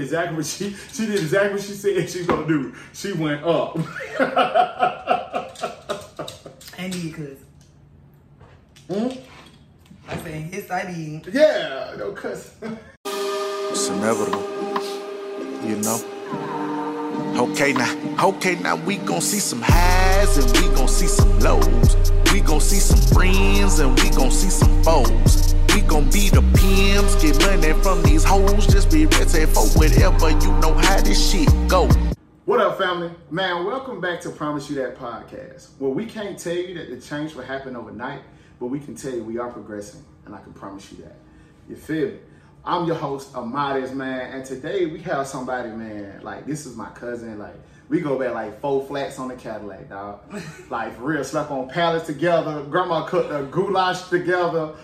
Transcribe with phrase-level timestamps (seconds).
[0.00, 2.74] exactly what she she did exactly what she said she's gonna do.
[2.92, 3.78] She went up.
[6.80, 7.38] And did, cuz.
[8.88, 9.08] Hmm?
[10.06, 11.34] I said, yes, I did.
[11.34, 12.54] Yeah, no cuss.
[13.70, 14.42] It's inevitable,
[15.64, 16.00] you know.
[17.36, 22.12] Okay now, okay now we gon' see some highs and we gon' see some lows.
[22.32, 25.47] We gon' see some friends and we gon' see some foes.
[25.78, 28.66] We gon' be the pimps, get money from these hoes.
[28.66, 31.88] Just be ready for whatever you know how this shit go.
[32.46, 33.12] What up, family?
[33.30, 35.68] Man, welcome back to Promise You That podcast.
[35.78, 38.22] Well, we can't tell you that the change will happen overnight,
[38.58, 41.14] but we can tell you we are progressing, and I can promise you that.
[41.68, 42.18] You feel me?
[42.64, 46.88] I'm your host, Amades, man, and today we have somebody, man, like this is my
[46.90, 47.54] cousin, like
[47.88, 50.22] we go back like four flats on the Cadillac, dog.
[50.70, 54.74] like for real, slept on pallets together, grandma cooked a goulash together.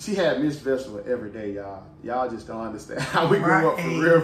[0.00, 1.82] She had Miss Vegetable every day, y'all.
[2.02, 4.20] Y'all just don't understand how we grew up for real.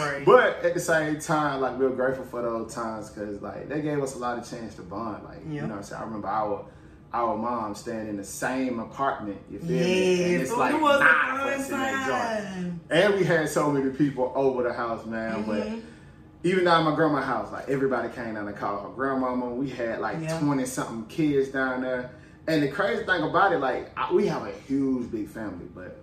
[0.00, 0.22] right.
[0.24, 4.02] But at the same time, like we're grateful for those times because like they gave
[4.02, 5.24] us a lot of chance to bond.
[5.24, 6.64] Like you know, what I'm saying I remember our
[7.12, 9.38] our mom staying in the same apartment.
[9.50, 10.24] You feel me?
[10.34, 13.48] And it's oh, like it was nine of fun us in that And we had
[13.50, 15.44] so many people over the house, man.
[15.44, 15.50] Mm-hmm.
[15.50, 19.50] But even down my grandma's house, like everybody came down to call her grandmama.
[19.50, 20.38] We had like Yeah.
[20.40, 22.10] twenty something kids down there.
[22.48, 25.98] And the crazy thing about it, like I, we have a huge big family, but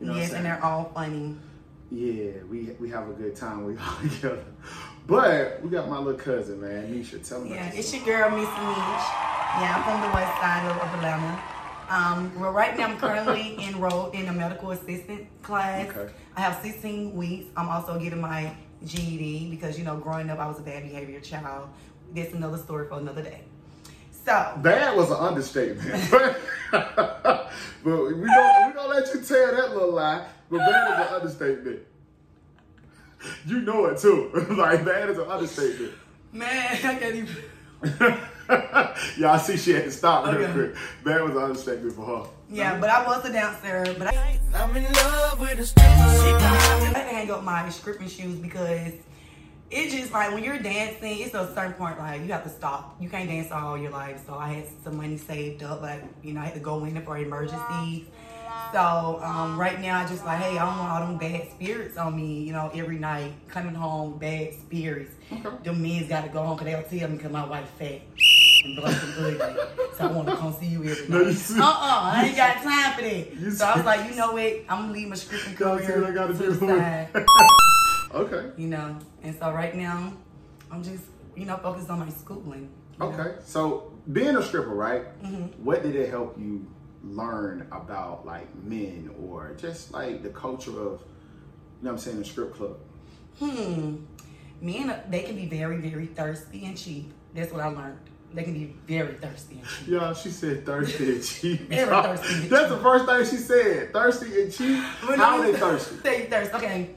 [0.00, 1.36] you know yes, and they're all funny.
[1.90, 3.64] Yeah, we we have a good time.
[3.64, 4.44] We all together.
[5.06, 7.26] But we got my little cousin, man, Nisha.
[7.26, 9.06] Tell me Yeah, it's your girl, Miss Nish.
[9.58, 11.42] Yeah, I'm from the west side of, of Atlanta.
[11.88, 15.88] Um, well, right now I'm currently enrolled in a medical assistant class.
[15.88, 16.12] Okay.
[16.36, 17.46] I have 16 weeks.
[17.56, 18.52] I'm also getting my
[18.84, 21.68] GED because, you know, growing up, I was a bad behavior child.
[22.12, 23.44] That's another story for another day.
[24.26, 26.10] So, Bad was an understatement.
[26.10, 27.48] but
[27.84, 28.26] we don't we
[28.74, 30.26] gonna let you tell that little lie.
[30.50, 31.78] But bad is an understatement.
[33.46, 34.30] You know it too.
[34.58, 35.92] like bad is an understatement.
[36.32, 37.36] man, I can't even.
[39.22, 40.52] Y'all see she had to stop real Okay.
[40.52, 40.74] quick.
[41.04, 42.30] Bad was an understatement for her.
[42.50, 45.86] Yeah, but I was a dancer, but I, I'm in love with a stripper.
[45.88, 48.92] I had to hang up my stripping shoes because
[49.70, 52.96] it's just like when you're dancing, it's a certain point like you have to stop.
[53.00, 54.22] You can't dance all your life.
[54.26, 57.00] So I had some money saved up, but you know I had to go in
[57.04, 58.06] for emergencies.
[58.72, 61.96] So um, right now I just like, hey, I don't want all them bad spirits
[61.96, 62.42] on me.
[62.42, 65.12] You know, every night coming home bad spirits.
[65.32, 65.48] Okay.
[65.62, 68.00] Them men's got to go home because they'll tell me because my wife fat
[68.64, 69.56] and black and ugly.
[69.96, 71.34] So I want to come see you every No, night.
[71.34, 71.70] see- Uh uh
[72.14, 73.34] I ain't got time for that.
[73.36, 74.42] You so I was like, you know what?
[74.68, 76.52] I'm gonna leave my scripting Gotta see career what I gotta to do.
[76.52, 77.26] the side
[78.14, 78.50] Okay.
[78.56, 78.98] you know.
[79.26, 80.12] And so right now,
[80.70, 81.02] I'm just,
[81.34, 82.70] you know, focused on my schooling.
[82.92, 83.06] you know.
[83.06, 85.20] Okay, so being a stripper, right?
[85.20, 85.64] Mm-hmm.
[85.64, 86.64] What did it help you
[87.02, 91.00] learn about like men or just like the culture of, you know
[91.80, 92.76] what I'm saying, the strip club?
[93.40, 93.96] Hmm.
[94.60, 97.12] Men, they can be very, very thirsty and cheap.
[97.34, 97.98] That's what I learned.
[98.32, 99.88] They can be very thirsty and cheap.
[99.88, 101.60] Yeah, she said thirsty and cheap.
[101.68, 103.92] Very thirsty and That's the first thing she said.
[103.92, 104.78] Thirsty and cheap.
[104.78, 105.96] How no, they thirsty?
[106.02, 106.54] They thirsty.
[106.56, 106.90] Okay.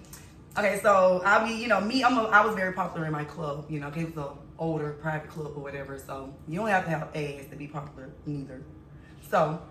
[0.59, 3.23] Okay, so I'll be, you know, me, I'm a, I was very popular in my
[3.23, 5.97] club, you know, it was an older private club or whatever.
[5.97, 8.61] So you don't have to have ass to be popular neither.
[9.31, 9.61] So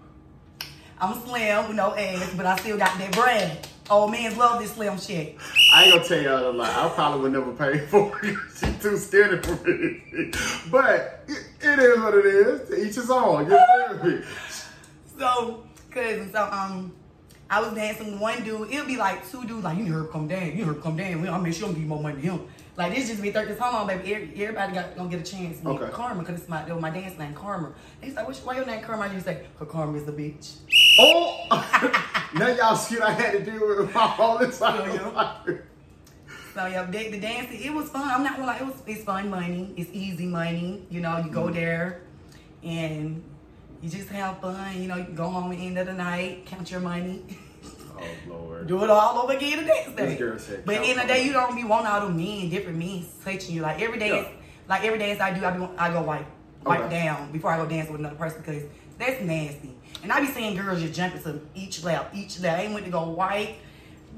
[0.98, 3.68] I'm slim with no ass, but I still got that brand.
[3.90, 5.36] Old men love this slim shit.
[5.74, 6.70] I ain't gonna tell y'all a lie.
[6.70, 8.38] I probably would never pay for it.
[8.56, 10.32] she too skinny for me.
[10.70, 12.68] But it, it is what it is.
[12.70, 13.50] To each his own.
[13.50, 14.24] You feel me?
[15.18, 16.94] So, cause so um,
[17.50, 18.70] I was dancing with one dude.
[18.70, 20.74] It'll be like two dudes like you need her to come down, you need her
[20.74, 21.22] to come down.
[21.22, 22.40] Well, I mean, she don't give you more money than him.
[22.76, 23.48] Like this just be third.
[23.48, 25.60] Cause hold on, baby, everybody got gonna get a chance.
[25.60, 25.90] to Okay.
[25.92, 27.72] Karma, cause it's my it my dance name, Karma.
[28.00, 29.04] He's like, What's, why your name Karma?
[29.04, 30.56] I just say, her Karma is the bitch.
[31.00, 31.46] Oh!
[32.34, 34.90] now y'all see what I had to deal with all this time.
[34.94, 35.56] Yeah,
[36.54, 38.08] So yeah, the, the dancing, it was fun.
[38.08, 39.74] I'm not gonna lie, it was it's fun money.
[39.76, 40.86] It's easy money.
[40.90, 41.32] You know, you Mm-hmm.
[41.34, 42.02] go there
[42.62, 43.22] and
[43.82, 44.80] you just have fun.
[44.80, 47.22] You know, you can go home at the end of the night, count your money.
[47.96, 48.66] Oh, Lord.
[48.68, 50.06] do it all over again the next day.
[50.06, 52.78] This girl said but in the day, you don't be wanting all them men, different
[52.78, 53.62] men touching you.
[53.62, 54.28] Like every day, Yeah.
[54.68, 56.26] like every dance I do, I, be, I go wipe,
[56.64, 57.04] wipe Okay.
[57.04, 58.62] down before I go dance with another person because
[58.98, 59.74] that's nasty.
[60.02, 62.58] And I be seeing girls just jumping to each lap, each lap.
[62.58, 63.56] I ain't went to go wipe,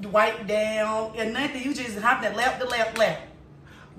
[0.03, 1.63] wipe down, and nothing.
[1.63, 3.21] You just hop that lap to lap, lap.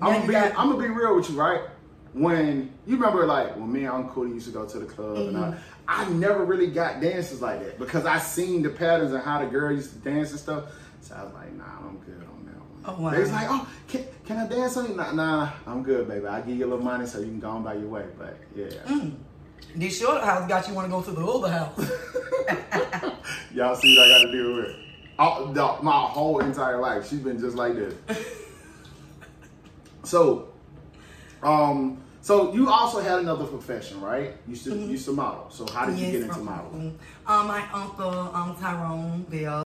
[0.00, 1.60] I'm gonna be got- I'm gonna be real with you, right?
[2.14, 5.36] When you remember, like when me and Uncle used to go to the club, and
[5.36, 5.54] Mm-hmm.
[5.88, 9.40] I, I never really got dances like that because I seen the patterns and how
[9.42, 10.64] the girl used to dance and stuff.
[11.00, 12.96] So I was like, Nah, I'm good on that one.
[12.98, 13.10] Oh, wow.
[13.10, 14.94] They was like, Oh, can, can I dance on you?
[14.94, 16.26] Nah, nah, I'm good, baby.
[16.26, 18.04] I'll give you a little money so you can go on by your way.
[18.18, 19.14] But yeah, Mm.
[19.74, 21.78] This your house got you want to go to the other house.
[23.54, 24.76] y'all see what I got to deal with.
[25.18, 27.94] All, the, my whole entire life, she's been just like this.
[30.04, 30.51] so,
[31.42, 34.36] um, so you also had another profession, right?
[34.46, 35.46] You used to you used to model.
[35.50, 36.98] So how did you get into modeling?
[37.26, 39.64] Um, my uncle, um, Tyrone Bell.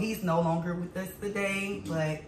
[0.00, 2.22] He's no longer with us today, but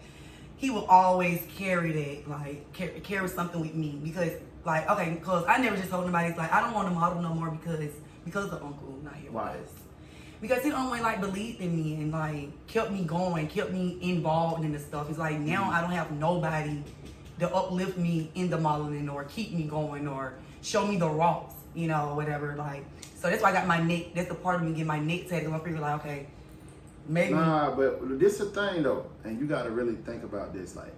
[0.57, 4.33] he will always carry that, like carry, carry something with me because,
[4.65, 7.35] like, okay, because I never just told nobody like I don't want to model no
[7.35, 7.91] more because
[8.29, 9.31] because the uncle not here.
[9.31, 9.53] Why?
[9.53, 9.71] us
[10.41, 14.65] because he only like believed in me and like kept me going, kept me involved
[14.65, 15.09] in the stuff.
[15.11, 15.75] It's like now mm-hmm.
[15.75, 16.83] I don't have nobody
[17.41, 21.55] to uplift me in the modeling or keep me going or show me the rocks,
[21.75, 22.55] you know, whatever.
[22.57, 22.85] Like
[23.17, 24.15] so that's why I got my neck.
[24.15, 25.53] That's the part of me getting my neck tattooed.
[25.53, 26.27] I figure like okay,
[27.09, 30.53] maybe Nah, but this is the thing though, and you got to really think about
[30.53, 30.77] this.
[30.77, 30.95] Like,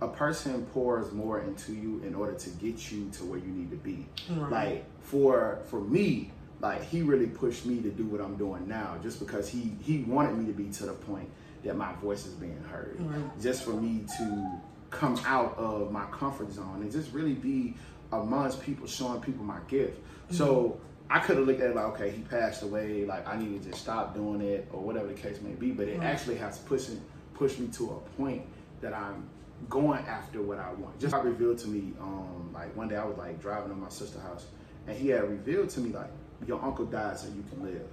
[0.00, 3.70] a person pours more into you in order to get you to where you need
[3.70, 4.06] to be.
[4.30, 4.50] Right.
[4.50, 6.30] Like for for me,
[6.60, 9.98] like he really pushed me to do what I'm doing now, just because he he
[10.04, 11.28] wanted me to be to the point
[11.64, 12.96] that my voice is being heard.
[13.00, 13.40] Right.
[13.40, 14.52] Just for me to
[14.90, 17.74] come out of my comfort zone and just really be
[18.12, 19.98] amongst people, showing people my gift.
[20.30, 20.80] So.
[21.10, 23.04] I could have looked at it like, okay, he passed away.
[23.04, 25.70] Like I need to just stop doing it, or whatever the case may be.
[25.70, 26.06] But it Right.
[26.06, 26.88] actually has pushed
[27.34, 28.42] pushed me to a point
[28.80, 29.28] that I'm
[29.68, 30.98] going after what I want.
[30.98, 34.22] Just revealed to me, um, like one day I was like driving to my sister's
[34.22, 34.46] house,
[34.86, 36.10] and he had revealed to me like,
[36.46, 37.88] your uncle died so you can live.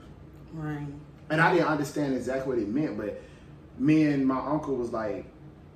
[0.54, 0.88] right.
[1.30, 3.22] And I didn't understand exactly what it meant, but
[3.80, 5.26] me and my uncle was like,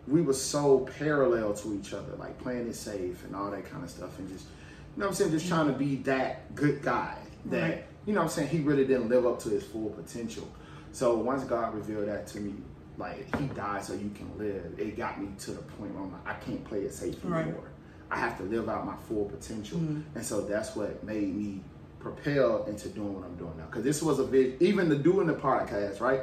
[0.07, 3.83] we were so parallel to each other, like playing it safe and all that kind
[3.83, 6.81] of stuff, and just, you know what I'm saying, just trying to be that good
[6.81, 7.85] guy that, Right.
[8.05, 10.47] you know what I'm saying, he really didn't live up to his full potential.
[10.91, 12.53] So once God revealed that to me,
[12.97, 16.11] like he died so you can live, it got me to the point where I'm
[16.11, 17.43] like, I can't play it safe Right.
[17.47, 17.63] anymore.
[18.11, 20.03] I have to live out my full potential, Mhm.
[20.15, 21.61] and so that's what made me
[22.05, 23.65] propel into doing what I'm doing now.
[23.65, 26.21] Because this was a vision, even the doing the podcast, right?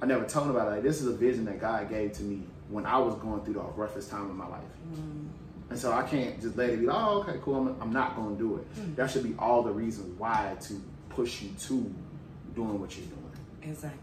[0.00, 0.70] I never told about it.
[0.72, 3.54] Like, this is a vision that God gave to me when I was going through
[3.54, 4.62] the roughest time of my life.
[4.92, 5.28] Mm.
[5.70, 8.36] And so I can't just let it be, oh, okay, cool, I'm, I'm not going
[8.36, 8.74] to do it.
[8.74, 8.96] Mm.
[8.96, 11.94] That should be all the reasons why to push you to
[12.56, 13.30] doing what you're doing.
[13.62, 13.98] Exactly.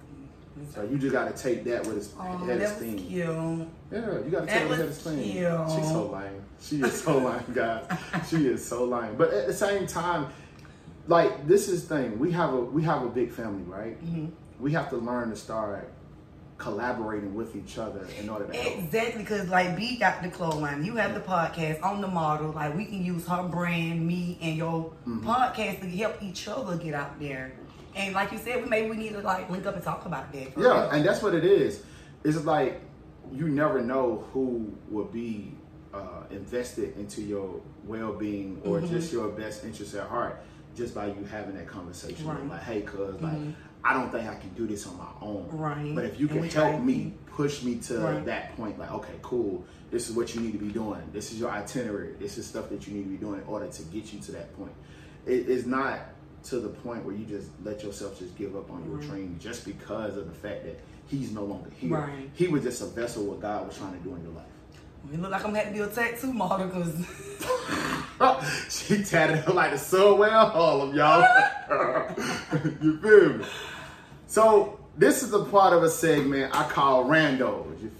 [0.73, 2.97] So you just got to take that with its Oh, head of that was steam.
[2.97, 3.67] cute.
[3.91, 5.21] Yeah, you got to take it with head of steam.
[5.21, 5.69] cute.
[5.69, 6.43] She's so lame.
[6.61, 7.85] She is so lame, guys.
[8.29, 9.15] She is so lame.
[9.17, 10.27] But at the same time,
[11.09, 12.19] like this is the thing.
[12.19, 14.01] We have a we have a big family, right?
[14.03, 14.27] Mm-hmm.
[14.63, 15.91] We have to learn to start
[16.57, 18.77] collaborating with each other in order to.
[18.79, 20.83] Exactly, because like B got the clothes line.
[20.83, 22.51] You have the podcast on the model.
[22.51, 25.27] Like we can use her brand, me, and your Mm-hmm.
[25.29, 27.53] podcast to help each other get out there.
[27.95, 30.31] And like you said, we maybe we need to like link up and talk about
[30.33, 30.51] that.
[30.55, 30.89] Yeah, real.
[30.91, 31.81] and that's what it is.
[32.23, 32.81] It's like
[33.33, 35.53] you never know who will be
[35.93, 38.93] uh, invested into your well-being or Mm-hmm.
[38.93, 40.41] just your best interest at heart
[40.79, 42.25] just by you having that conversation.
[42.25, 42.37] Right.
[42.37, 42.49] Mm-hmm.
[42.49, 43.37] Like, hey, cuz, like,
[43.83, 45.47] I don't think I can do this on my own.
[45.51, 45.93] Right.
[45.93, 48.25] But if you can help me, push me to Right.
[48.25, 51.01] that point, like, okay, cool, this is what you need to be doing.
[51.13, 52.13] This is your itinerary.
[52.19, 54.31] This is stuff that you need to be doing in order to get you to
[54.33, 54.73] that point.
[55.25, 55.99] It is not
[56.45, 59.65] to the point where you just let yourself just give up on your dream just
[59.65, 61.97] because of the fact that he's no longer here.
[61.97, 62.29] Right.
[62.33, 64.45] He was just a vessel what God was trying to do in your life.
[65.11, 66.93] It look like I'm gonna have to be a tattoo model because
[68.69, 71.25] she tatted her like the subway all of Harlem, y'all.
[72.81, 73.45] you feel me?
[74.27, 77.81] So this is a part of a segment I call randos.
[77.81, 77.91] You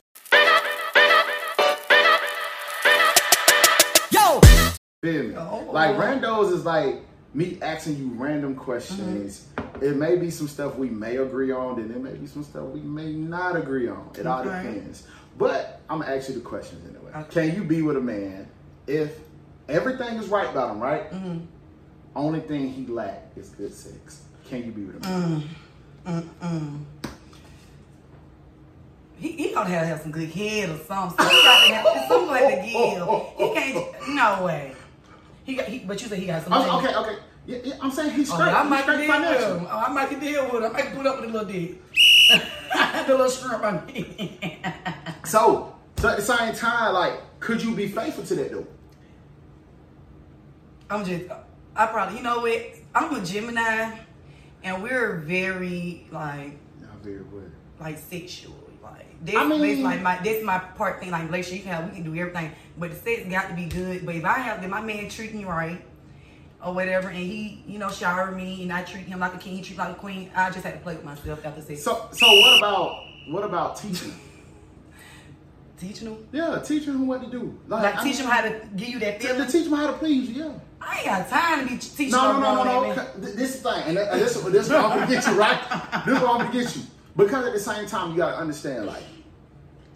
[4.12, 4.40] Yo!
[5.02, 5.36] feel me?
[5.36, 5.70] Oh.
[5.72, 7.02] Like randos is like
[7.34, 9.48] me asking you random questions.
[9.56, 9.86] Mm-hmm.
[9.86, 12.66] It may be some stuff we may agree on, then it may be some stuff
[12.66, 14.12] we may not agree on.
[14.18, 15.08] It all depends.
[15.40, 17.12] But I'm gonna ask you the questions anyway.
[17.16, 17.48] Okay.
[17.48, 18.48] Can you be with a man
[18.86, 19.18] if
[19.70, 21.10] everything is right about him, right?
[21.12, 21.40] Mm-hmm.
[22.16, 24.24] Only thing he lack is good sex.
[24.50, 25.44] Can you be with a man?
[26.06, 26.84] Mm.
[29.18, 31.18] he, he gotta have, have some good head or something.
[31.26, 33.38] So he gotta have something like the give.
[33.38, 34.16] He can't.
[34.16, 34.76] No way.
[35.46, 35.68] He got.
[35.68, 36.52] He, but you said he got some.
[36.54, 37.16] Oh, okay, okay.
[37.46, 38.54] Yeah, yeah, I'm saying he's Oh, straight.
[38.54, 39.68] I might straight deal with him.
[39.72, 40.64] Oh, I might deal with him.
[40.64, 41.82] I might put up with a little dick.
[43.08, 44.38] the little shrimp I mean.
[45.26, 48.68] So, so at the same time, like, could you be faithful to that though?
[50.90, 51.26] I'm just,
[51.76, 52.62] I probably, you know what?
[52.96, 53.96] I'm a Gemini,
[54.64, 57.52] and we're very like, Not very good.
[57.80, 58.56] like sexual.
[58.82, 61.12] Like this, I mean- this like my this my part thing.
[61.12, 63.66] Like relationship, you can have, we can do everything, but the sex got to be
[63.66, 64.06] good.
[64.06, 65.82] But if I have, if my man treat me right.
[66.62, 69.56] Or whatever, and he, you know, shower me, and I treat him like a king,
[69.58, 70.30] he treat me like a queen.
[70.36, 71.82] I just had to play with myself after sex.
[71.84, 74.14] So, so what about what about teaching?
[75.80, 77.58] Teaching them, Yeah, teaching them what to do.
[77.68, 79.46] like I teach them mean, how to give you that feeling.
[79.46, 80.44] to teach them how to please you.
[80.44, 80.52] Yeah.
[80.82, 82.12] I ain't got time to be teaching.
[82.12, 83.20] No, no, them no, no, no.
[83.22, 86.04] This is the thing, and this, this is what I'm gonna get you right.
[86.06, 86.82] This is what I'm gonna get you
[87.16, 89.04] because at the same time you gotta understand like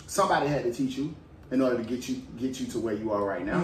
[0.08, 1.14] somebody had to teach you
[1.52, 3.60] in order to get you get you to where you are right now.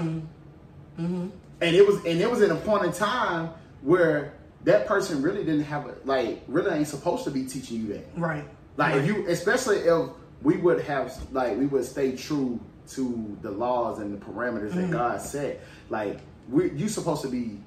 [1.00, 1.29] Mm-hmm.
[1.61, 3.49] And it was and it was in a point in time
[3.81, 7.93] where that person really didn't have a, like really ain't supposed to be teaching you
[7.93, 8.07] that.
[8.15, 8.45] Right.
[8.77, 9.01] Like right.
[9.01, 10.09] if you, especially if
[10.41, 12.59] we would have, like we would stay true
[12.91, 14.91] to the laws and the parameters Mm-hmm.
[14.91, 15.61] that God set.
[15.89, 17.59] Like we, you supposed to be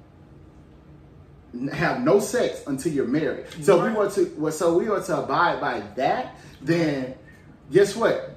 [1.71, 3.45] have no sex until you're married.
[3.61, 6.35] So if we were to, well, so we were to abide by that.
[6.61, 7.15] Then
[7.71, 8.35] guess what?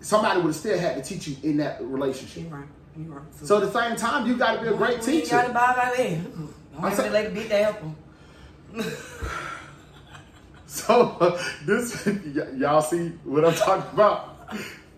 [0.00, 2.52] Somebody would have still had to teach you in that relationship.
[2.52, 2.64] Right.
[2.98, 3.22] Right.
[3.44, 5.12] So at the same time, you got to be a great teacher.
[5.12, 5.36] You teacher.
[5.36, 6.34] gotta buy by that.
[6.34, 7.94] Don't I'm let it beat the apple.
[10.66, 12.06] So this
[12.56, 14.36] y'all see what I'm talking about?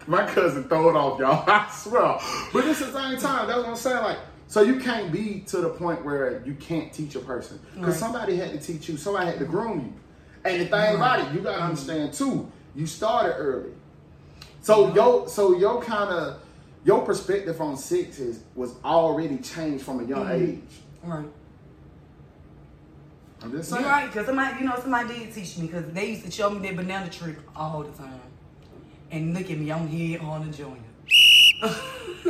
[0.08, 1.44] My cousin throw it off, y'all.
[1.48, 2.18] I swear.
[2.52, 3.46] But it's the same time.
[3.46, 4.02] That's what I'm saying.
[4.02, 7.94] Like, so you can't be to the point where you can't teach a person because
[7.94, 8.00] Right.
[8.00, 8.96] somebody had to teach you.
[8.96, 9.92] Somebody had to groom you.
[10.50, 12.50] And the thing about it, you gotta understand too.
[12.74, 13.70] You started early,
[14.62, 16.40] so yo, so your kind of
[16.84, 20.44] your perspective on sex is was already changed from a young mm-hmm.
[20.44, 20.62] age.
[21.02, 21.26] Right.
[23.42, 23.90] I'm just You're saying.
[23.90, 26.66] right, because somebody, you know, somebody did teach me because they used to show me
[26.68, 28.20] that banana trick all the time.
[29.10, 30.82] And look at me, I'm here on the joint.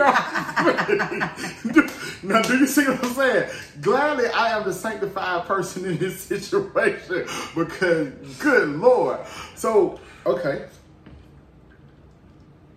[2.23, 3.51] now, do you see what I'm saying?
[3.81, 9.21] Gladly, I am the sanctified person in this situation because, good Lord.
[9.57, 10.67] So, okay.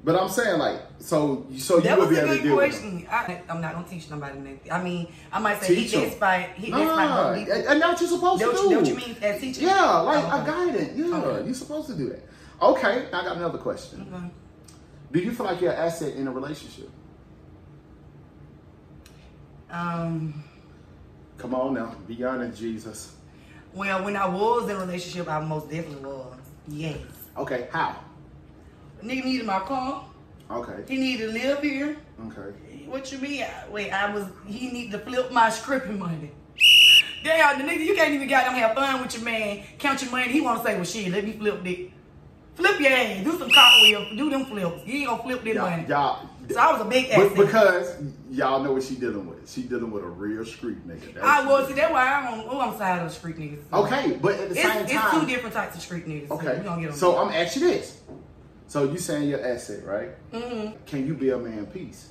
[0.05, 3.03] But I'm saying, like, so, so you That was be able to deal with them.
[3.03, 3.07] question.
[3.09, 4.59] I, I'm not gonna teach nobody nothing.
[4.69, 7.37] I mean, I might say Teach that spot, hit that Nah, spot.
[7.37, 8.75] and, that's what you're supposed That to do.
[8.75, 9.63] what you mean as teaching?
[9.63, 10.91] Yeah, like Oh, a guidance.
[10.97, 11.45] Yeah, Okay.
[11.45, 12.23] you're supposed to do that.
[12.61, 14.05] Okay, I got another question.
[14.13, 14.25] Okay.
[15.13, 16.89] Do you feel like you're an asset in a relationship?
[19.69, 20.43] Um.
[21.37, 23.13] Come on now, be honest, Jesus.
[23.73, 26.35] Well, when I was in a relationship, I most definitely was.
[26.67, 26.97] Yes.
[27.37, 27.95] Okay, how?
[29.03, 30.05] Nigga needed my car.
[30.51, 31.97] Okay, He needed to live here.
[32.27, 32.55] okay.
[32.87, 33.43] What you mean?
[33.43, 34.25] I- Wait, I was.
[34.45, 36.31] He needed to flip my scripting money.
[37.23, 39.63] Damn, the nigga, you can't even goddamn have fun with your man.
[39.79, 40.27] Count your money.
[40.31, 41.91] He want to say, well, shit, let me flip it.
[42.55, 43.23] Flip your ass.
[43.23, 44.07] Do some cartwheels.
[44.17, 44.85] Do them flips.
[44.85, 45.85] You ain't gonna flip this Y'all, money.
[45.87, 47.31] y'all, So I was a big ass.
[47.35, 47.95] because
[48.29, 49.49] y'all know what she dealing with.
[49.49, 51.13] She dealing with a real street nigga.
[51.15, 51.67] That's I was.
[51.69, 53.63] See, that's why I'm on, oh, I'm side of street niggas.
[53.73, 56.29] Okay, but at the It's, same time, it's two different types of street niggas.
[56.29, 56.57] okay.
[56.59, 57.17] we gonna get on So.
[57.17, 57.97] I'm asking you this.
[58.67, 60.09] So you saying your asset, right?
[60.31, 60.73] Mhm.
[60.85, 62.09] Can you be a man peace?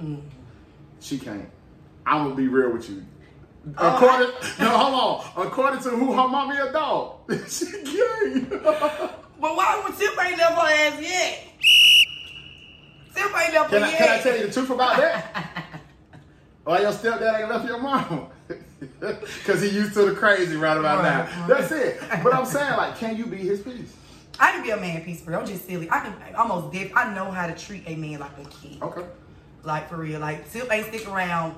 [0.00, 0.20] Mm.
[1.00, 1.48] She can't.
[2.06, 3.04] I'm gonna be real with you.
[3.78, 4.28] Oh, According,
[4.60, 4.94] no, hold
[5.36, 5.46] on.
[5.48, 7.16] According to who her mommy a dog,
[7.48, 8.50] she can't.
[9.38, 11.38] But why would Tip ain't left her ass yet?
[13.14, 13.98] Tip ain't left Can her I, yet.
[13.98, 15.64] can I tell you the truth about that?
[16.64, 18.28] Why your stepdad ain't left your mom?
[18.98, 21.46] Because he used to the crazy right about Right, now.
[21.46, 21.48] right.
[21.60, 22.00] That's it.
[22.24, 23.94] But I'm saying, like, can you be his piece?
[24.38, 25.40] I can be a man piece for real.
[25.40, 25.88] I'm just silly.
[25.90, 26.92] I can almost dip.
[26.96, 28.82] I know how to treat a man like a kid.
[28.82, 29.04] Okay.
[29.62, 30.20] Like for real.
[30.20, 31.54] Like Tip ain't stick around.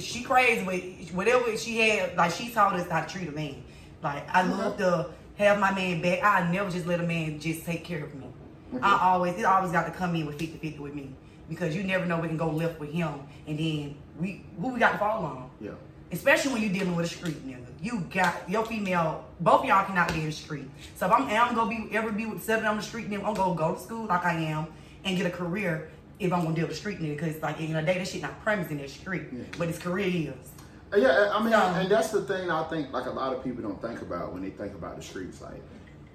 [0.00, 3.62] She crazy, but whatever she had, like she taught us how to treat a man.
[4.02, 4.52] Like I mm-hmm.
[4.52, 6.22] love to have my man back.
[6.22, 8.26] I never just let a man just take care of me.
[8.72, 8.84] Mm-hmm.
[8.84, 11.14] I always, it always got to come in with 50-50 with me.
[11.48, 14.80] Because you never know we can go left with him and then we who we
[14.80, 15.50] got to fall on.
[15.60, 15.70] Yeah.
[16.12, 17.64] Especially when you're dealing with a street nigga.
[17.82, 20.68] You got your female, both of y'all cannot be in the street.
[20.94, 23.34] So if I'm, I'm gonna be ever be with seven on the street nigga, I'm
[23.34, 24.66] gonna go to school like I am
[25.04, 27.18] and get a career if I'm gonna deal with a street nigga.
[27.18, 29.24] Cause like in the day that shit not premise in that street.
[29.32, 29.42] Yeah.
[29.58, 30.50] But his career is.
[30.92, 33.42] Uh, Yeah, I mean, So- and that's the thing I think like a lot of
[33.44, 35.40] people don't think about when they think about the streets.
[35.42, 35.60] Like,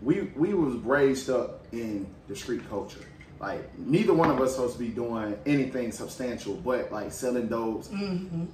[0.02, 3.06] we we was raised up in the street culture.
[3.42, 7.90] Like, neither one of us supposed to be doing anything substantial, but like selling dopes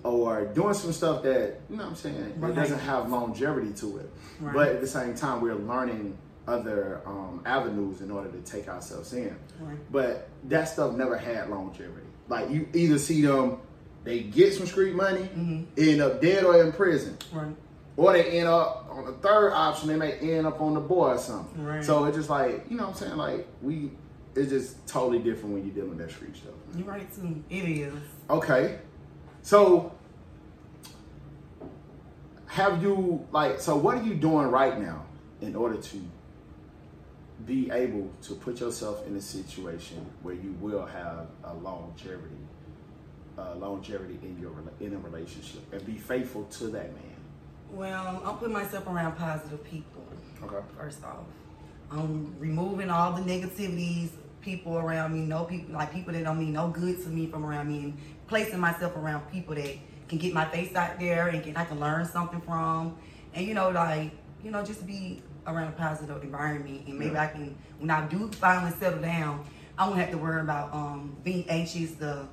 [0.04, 2.42] or doing some stuff that you know what I'm saying Mm-hmm.
[2.42, 2.52] Right.
[2.52, 4.10] it doesn't have longevity to it.
[4.40, 4.54] Right.
[4.54, 6.18] But at the same time, we're learning
[6.48, 9.36] other um, avenues in order to take ourselves in.
[9.60, 9.78] Right.
[9.92, 12.08] But that stuff never had longevity.
[12.30, 13.58] Like you either see them,
[14.06, 15.64] they get some street money, Mm-hmm.
[15.78, 17.54] end up dead or in prison, Right.
[17.98, 19.90] or they end up on the third option.
[19.90, 21.62] They may end up on the board or something.
[21.64, 21.84] Right.
[21.84, 23.18] So it's just like you know what I'm saying.
[23.18, 23.92] Like we,
[24.38, 26.54] it's just totally different when you're dealing with that street stuff.
[26.76, 27.44] You're right too.
[27.50, 27.94] It is.
[28.30, 28.80] Okay,
[29.42, 29.94] so
[32.48, 35.06] have you like so what are you doing right now
[35.42, 36.02] in order to
[37.46, 42.36] be able to put yourself in a situation where you will have a longevity
[43.38, 47.16] uh, longevity in your in a relationship and be faithful to that man
[47.72, 50.04] Well, I'm putting myself around positive people.
[50.44, 51.26] okay First off,
[51.92, 54.10] I'm removing all the negativities
[54.42, 57.46] people around me, know people like people that don't mean no good to me from
[57.46, 59.76] around me, and placing myself around people that
[60.08, 62.98] can get my face out there and can I can learn something from,
[63.34, 64.12] and you know like
[64.44, 67.24] you know just be around a positive environment, and maybe Yeah.
[67.24, 69.46] I can when I do finally settle down,
[69.78, 72.28] I won't have to worry about um being anxious to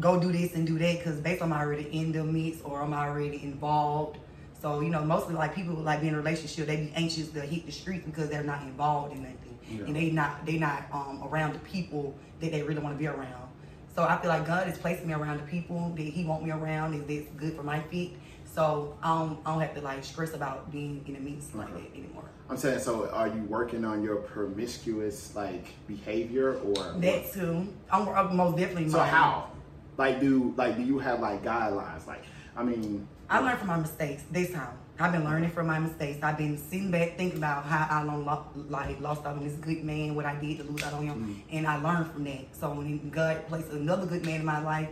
[0.00, 2.94] go do this and do that because based I'm already in the mix or I'm
[2.94, 4.18] already involved.
[4.60, 7.40] So you know, mostly like people like being in a relationship, they be anxious to
[7.40, 9.86] hit the streets because they're not involved in nothing, Yeah.
[9.86, 13.06] and they not they not um, around the people that they really want to be
[13.06, 13.48] around.
[13.94, 16.50] So I feel like God is placing me around the people that He want me
[16.50, 18.16] around, is that's good for my feet.
[18.44, 21.72] So I don't, I don't have to like stress about being in a mix like
[21.72, 22.24] that anymore.
[22.50, 26.94] I'm saying, so are you working on your promiscuous like behavior or?
[26.98, 28.90] That too, I'm, I'm most definitely.
[28.90, 29.08] So mine.
[29.08, 29.50] how?
[29.96, 32.06] Like do like do you have like guidelines?
[32.06, 32.24] Like
[32.56, 34.76] I mean, I learned from my mistakes this time.
[35.00, 36.22] I've been learning from my mistakes.
[36.22, 39.54] I've been sitting back thinking about how I long, lo- like lost out on this
[39.54, 42.54] good man, what I did to lose out on him, and I learned from that.
[42.54, 44.88] So when God placed another good man in my life,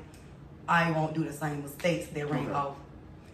[0.69, 2.53] I won't do the same mistakes that ran Okay.
[2.53, 2.77] off.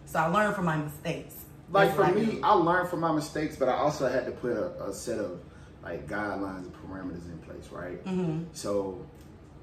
[0.05, 1.35] So I learned from my mistakes.
[1.71, 2.39] like That's for what I me.
[2.43, 5.39] I learned from my mistakes, but I also had to put a, a set of
[5.83, 8.03] like guidelines and parameters in place, right?
[8.05, 8.43] Mm-hmm.
[8.53, 9.05] So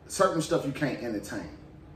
[0.09, 1.49] certain stuff you can't entertain,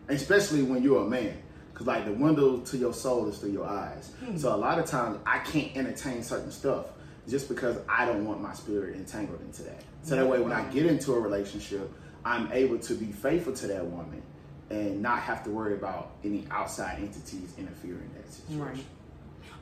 [0.09, 1.37] especially when you're a man.
[1.79, 4.11] Cause like the window to your soul is through your eyes.
[4.19, 4.37] Hmm.
[4.37, 6.87] So a lot of times I can't entertain certain stuff
[7.29, 9.85] just because I don't want my spirit entangled into that.
[10.03, 11.89] So that way when I get into a relationship,
[12.25, 14.23] I'm able to be faithful to that woman
[14.71, 18.61] and not have to worry about any outside entities interfering in that situation.
[18.61, 18.85] Right.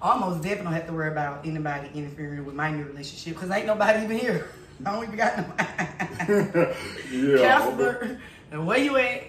[0.00, 3.66] Almost definitely don't have to worry about anybody interfering with my new relationship because ain't
[3.66, 4.48] nobody even here.
[4.86, 6.74] I don't even got nobody.
[7.12, 7.58] Yeah.
[7.58, 8.20] Counselor,
[8.50, 9.24] and where you at?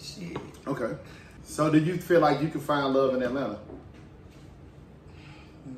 [0.00, 0.36] Shit.
[0.66, 0.96] Okay.
[1.46, 3.58] So do you feel like you can find love in Atlanta?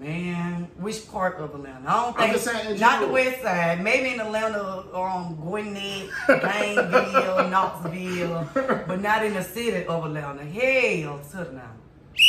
[0.00, 1.88] Man, which part of Atlanta?
[1.88, 3.82] I don't I'm think saying in not the west side.
[3.82, 8.48] Maybe in Atlanta or on Gwinnett, Gainesville, Knoxville,
[8.87, 10.44] but not in the city of Atlanta.
[10.44, 11.62] Hell to the no.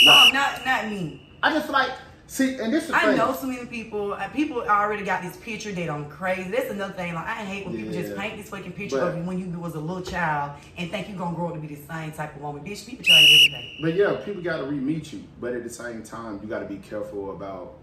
[0.06, 1.30] No, not not me.
[1.42, 1.92] I just feel like
[2.30, 3.18] see, and this is I thing.
[3.18, 4.14] know so many people.
[4.14, 5.72] uh, People already got this picture.
[5.72, 6.50] They don't crazy.
[6.50, 7.14] That's another thing.
[7.14, 9.60] Like I hate when people just paint this fucking picture But- of you when you
[9.60, 12.36] was a little child and think you're gonna grow up to be the same type
[12.36, 12.64] of woman.
[12.64, 13.78] Bitch, people change every day.
[13.82, 16.66] But yeah, people got to re-meet you, but at the same time, you got to
[16.66, 17.74] be careful about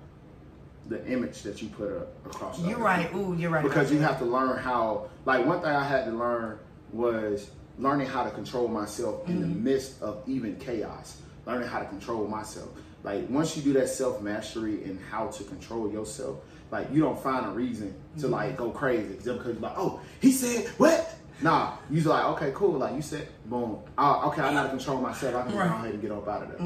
[0.88, 2.60] the image that you put up across.
[2.60, 3.06] You're right.
[3.10, 3.32] people.
[3.32, 3.64] Ooh, you're right.
[3.64, 5.08] Because you have to learn how.
[5.24, 6.58] Like one thing I had to learn
[6.92, 9.64] was learning how to control myself in the Mm-hmm.
[9.64, 11.20] midst of even chaos.
[11.44, 12.68] Learning how to control myself.
[13.06, 16.38] Like once you do that self mastery and how to control yourself,
[16.72, 18.20] like you don't find a reason Mm-hmm.
[18.22, 21.14] to like go crazy just because you're like, oh, he said what?
[21.42, 22.72] Nah, you're like, okay, cool.
[22.78, 23.78] Like you said, boom.
[23.98, 25.34] Uh, okay, I to control myself.
[25.36, 25.68] I can Right.
[25.68, 26.58] go ahead and get up out of there.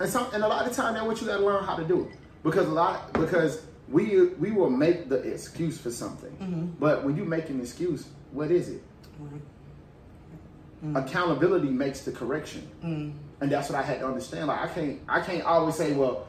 [0.00, 1.84] And some, and a lot of time that's what you got to learn how to
[1.84, 2.10] do
[2.42, 7.24] because a lot because we we will make the excuse for something, but when you
[7.24, 8.82] make an excuse, what is it?
[10.94, 12.68] Accountability makes the correction,
[13.40, 14.46] and that's what I had to understand.
[14.48, 16.26] Like I can't I can't always say, well,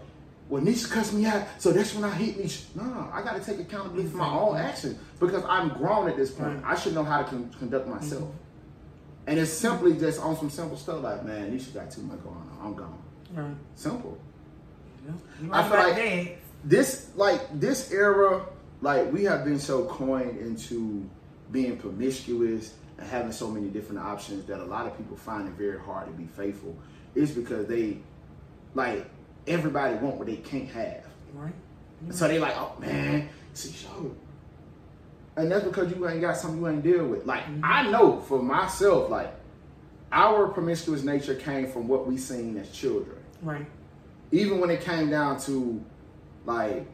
[0.50, 2.76] well Nisha cussed me out, so that's when I hit Nisha.
[2.76, 6.18] No, no, I got to take accountability for my own actions because I'm grown at
[6.18, 6.62] this point.
[6.66, 8.30] I should know how to con- conduct myself.
[9.28, 12.36] And it's simply just on some simple stuff like, man, Nisha got too much going
[12.36, 12.58] on.
[12.62, 13.02] I'm gone.
[13.34, 13.56] Right.
[13.76, 14.18] Simple.
[15.42, 16.36] You I feel like- that.
[16.64, 18.44] This like this era,
[18.82, 21.08] like we have been so coined into
[21.52, 25.54] being promiscuous and having so many different options that a lot of people find it
[25.54, 26.76] very hard to be faithful.
[27.16, 27.98] Is because they
[28.74, 29.06] like
[29.48, 31.06] everybody want what they can't have.
[31.34, 31.54] Right.
[32.12, 34.16] So they like, oh man, see show.
[35.38, 37.26] And that's because you ain't got something you ain't deal with.
[37.26, 37.62] Like mm-hmm.
[37.64, 39.34] I know for myself, like
[40.12, 43.18] our promiscuous nature came from what we seen as children.
[43.42, 43.66] Right.
[44.32, 45.84] Even when it came down to
[46.46, 46.86] like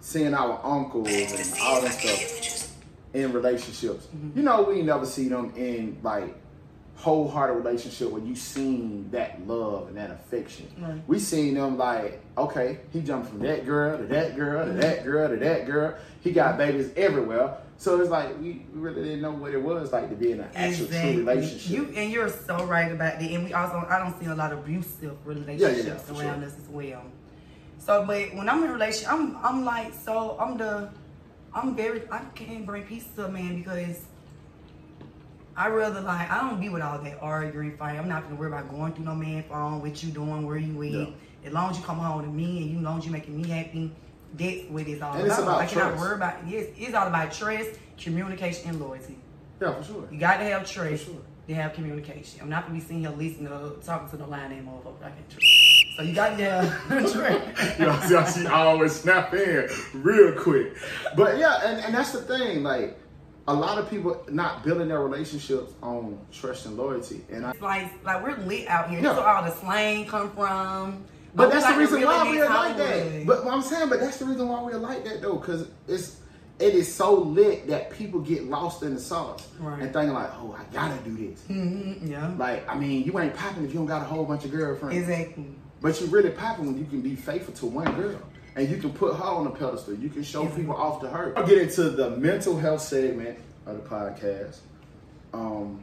[0.00, 2.76] seeing our uncles and all that stuff
[3.14, 4.06] in relationships.
[4.06, 4.38] Mm-hmm.
[4.38, 6.34] You know, we never see them in like
[6.98, 10.68] wholehearted relationship where you seen that love and that affection.
[10.78, 11.00] Right.
[11.06, 15.04] We seen them like, okay, he jumped from that girl to that girl to that
[15.04, 15.94] girl to that girl.
[16.20, 17.56] He got babies everywhere.
[17.76, 20.50] So it's like we really didn't know what it was like to be in an
[20.56, 21.12] actual Exactly.
[21.14, 21.70] true relationship.
[21.70, 23.30] You and you're so right about that.
[23.30, 26.48] And we also I don't see a lot of abusive relationships for around sure.
[26.48, 27.04] us as well.
[27.78, 30.90] So but when I'm in a relationship, I'm I'm like so I'm the
[31.54, 34.00] I'm very I can't bring peace to a man because
[35.58, 37.98] I rather like I don't be with all that arguing fight.
[37.98, 40.74] I'm not gonna worry about going through no man phone, what you doing, where you
[40.74, 40.92] with.
[40.92, 41.06] Yeah.
[41.44, 43.40] As long as you come home to me and you as long as you making
[43.40, 43.92] me happy,
[44.34, 45.48] that's what it's all And it's about.
[45.48, 46.00] about I cannot trust.
[46.00, 49.18] worry about yes, it's all about trust, communication, and loyalty.
[49.60, 50.08] yeah, for sure.
[50.12, 51.20] You got to have trust For sure.
[51.48, 52.40] to have communication.
[52.40, 55.02] I'm not gonna be sitting here listening to talking to the line name motherfucker.
[55.02, 55.46] I can't trust.
[55.96, 57.78] So you got to have trust.
[58.10, 60.76] Y'all see I always snap in real quick.
[61.16, 62.62] But yeah, and, and that's the thing.
[62.62, 62.96] Like,
[63.48, 67.50] a lot of people not building their relationships on trust and loyalty, and I.
[67.50, 68.98] It's like like we're lit out here.
[69.00, 69.04] Yeah.
[69.14, 71.04] That's where all the slang come from.
[71.34, 73.26] But we that's like the reason real why we're like that.
[73.26, 76.20] But what I'm saying, but that's the reason why we're like that though, because it's
[76.58, 79.80] it is so lit that people get lost in the sauce Right.
[79.80, 81.40] and thinking like, oh, I gotta do this.
[81.48, 82.34] Mm-hmm, yeah.
[82.36, 84.96] Like, I mean, you ain't popping if you don't got a whole bunch of girlfriends.
[85.08, 85.46] Exactly.
[85.80, 88.20] But you really popping when you can be faithful to one girl.
[88.58, 89.94] And you can put her on a pedestal.
[89.94, 91.32] You can show people off to her.
[91.38, 94.58] I'll get into the mental health segment of the podcast.
[95.32, 95.80] Um,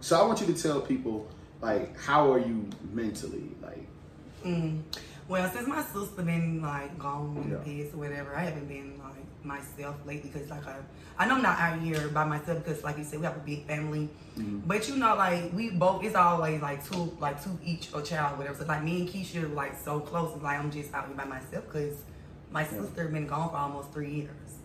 [0.00, 1.28] so I want you to tell people,
[1.60, 3.50] like, how are you mentally?
[3.62, 3.86] Like,
[4.42, 4.80] Mm.
[5.28, 7.82] Well, since my sister been like gone in the Yeah.
[7.82, 9.05] past or whatever, I haven't been like
[9.46, 10.76] myself lately because like I,
[11.18, 13.40] I know I'm not out here by myself because like you said, we have a
[13.40, 14.08] big family.
[14.36, 14.60] Mm-hmm.
[14.66, 18.38] But you know, like we both, it's always like two, like two each a child,
[18.38, 18.58] whatever.
[18.58, 20.34] So like me and Keisha are like so close.
[20.34, 21.96] It's like I'm just out here by myself because
[22.50, 24.58] my sister been gone for almost three years.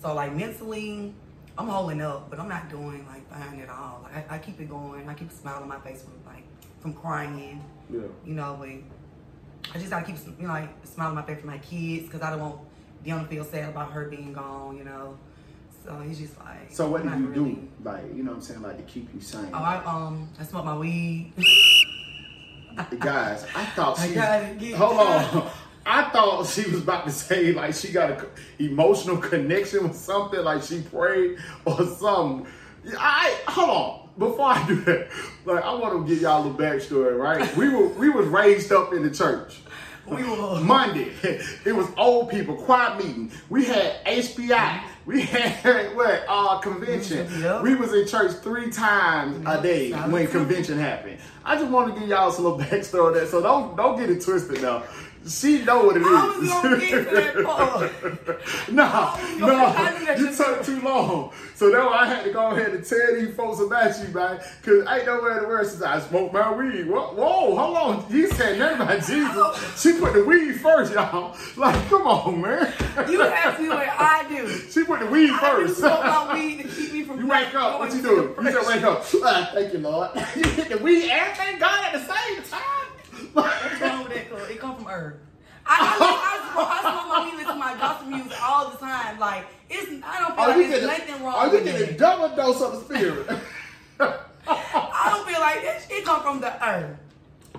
[0.00, 1.12] So like mentally,
[1.58, 4.00] I'm holding up, but I'm not doing like fine at all.
[4.04, 5.08] Like I, I keep it going.
[5.08, 6.44] I keep a smile on my face from like
[6.80, 8.00] from crying yeah.
[8.24, 8.68] you know, but
[9.74, 12.30] I just gotta keep, you know, like smiling my face for my kids because I
[12.30, 12.60] don't want
[13.04, 15.16] them to feel sad about her being gone, you know.
[15.84, 16.70] So he's just like.
[16.70, 17.68] So what do you really- do?
[17.82, 18.62] Like, you know what I'm saying?
[18.62, 19.50] Like to keep you sane.
[19.52, 21.32] Oh, I um, I smoke my weed.
[22.98, 25.50] Guys, I thought I she gotta get- Hold on.
[25.84, 28.28] I thought she was about to say like she got a co-
[28.60, 32.46] emotional connection with something, like she prayed or something.
[32.96, 33.98] I hold on.
[34.18, 35.08] Before I do that,
[35.44, 37.56] like I want to give y'all a little backstory, right?
[37.56, 39.61] We were we was raised up in the church.
[40.06, 40.60] We were.
[40.60, 41.12] Monday,
[41.64, 43.30] it was old people quiet meeting.
[43.48, 44.82] We had HBI.
[45.06, 47.28] We had what uh convention.
[47.40, 47.62] Yep.
[47.62, 51.18] We was in church three times a day sounds when convention happened.
[51.44, 54.10] I just want to give y'all some little backstory of that, so don't don't get
[54.10, 54.84] it twisted now.
[55.28, 56.06] She know what it is.
[56.10, 58.72] I was gonna get that part.
[58.72, 61.32] nah, no, gonna- I knew that you took too long.
[61.54, 64.40] So now I had to go ahead and tell these folks about you, man.
[64.64, 66.88] Cause I ain't nowhere to where since I smoked my weed.
[66.88, 68.06] Whoa, whoa, hold on.
[68.10, 69.80] You said nothing about Jesus.
[69.80, 71.36] She put the weed first, y'all.
[71.56, 72.72] Like, come on, man.
[73.08, 74.48] You asked me what I do.
[74.48, 75.78] She put the weed I do first.
[75.78, 77.20] smoke my weed to keep me from.
[77.20, 78.34] You wake up, what you doing?
[78.44, 79.04] You just wake up.
[79.22, 80.10] Ah, thank you, Lord.
[80.36, 82.42] you hit the weed and thank God at the same
[83.32, 84.30] What's wrong with that?
[84.30, 85.20] Cause it come from herb.
[85.64, 88.76] I, I, I, smoke, I smoke my weed listen to my gospel music all the
[88.78, 89.18] time.
[89.18, 91.90] Like it's, I don't feel Are like there's nothing wrong are you with getting a
[91.92, 91.98] it.
[91.98, 93.28] double dose of the spirit?
[94.48, 96.98] I don't feel like that shit come from the earth.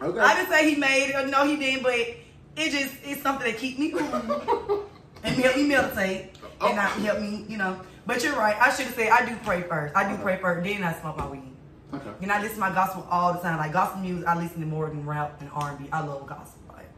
[0.01, 0.19] okay.
[0.19, 2.17] I didn't say he made it or no he didn't, but it
[2.57, 4.89] just it's something that keep me cool
[5.23, 6.31] and help me meditate
[6.61, 6.75] and oh.
[6.75, 7.79] not help me, you know.
[8.05, 8.57] But you're right.
[8.59, 9.95] I should have said I do pray first.
[9.95, 11.52] I do pray first, then I smoke my weed.
[11.95, 12.11] Okay.
[12.21, 13.57] And I listen to my gospel all the time.
[13.57, 15.89] Like gospel music, I listen to more than rap and R&B.
[15.91, 16.61] I love gospel.
[16.69, 16.89] Like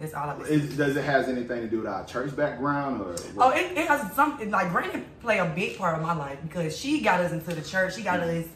[0.00, 0.60] that's all I listen.
[0.60, 3.14] Is, does it has anything to do with our church background or?
[3.38, 6.76] Oh, it, it has something like Granny play a big part of my life because
[6.76, 7.96] she got us into the church.
[7.96, 8.40] She got mm-hmm.
[8.40, 8.46] us.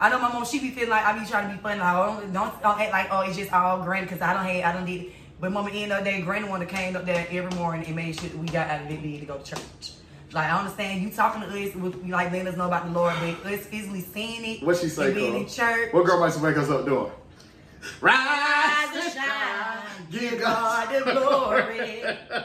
[0.00, 0.44] I know my mom.
[0.44, 1.80] She be feeling like I be trying to be funny.
[1.80, 4.62] Like, oh, don't don't act like oh it's just all Granny because I don't hate
[4.62, 5.02] I don't need.
[5.02, 5.12] it.
[5.40, 7.96] But mama, end of the day, Granny one that came up there every morning and
[7.96, 9.93] made sure that we got out of bed to go to church.
[10.34, 13.14] Like I understand you talking to us with like letting us know about the Lord,
[13.20, 14.62] but us physically seeing it.
[14.64, 15.92] What she say, and being in church.
[15.92, 17.12] What girl might wake us up doing?
[18.00, 22.02] Rise and shine, give God the glory.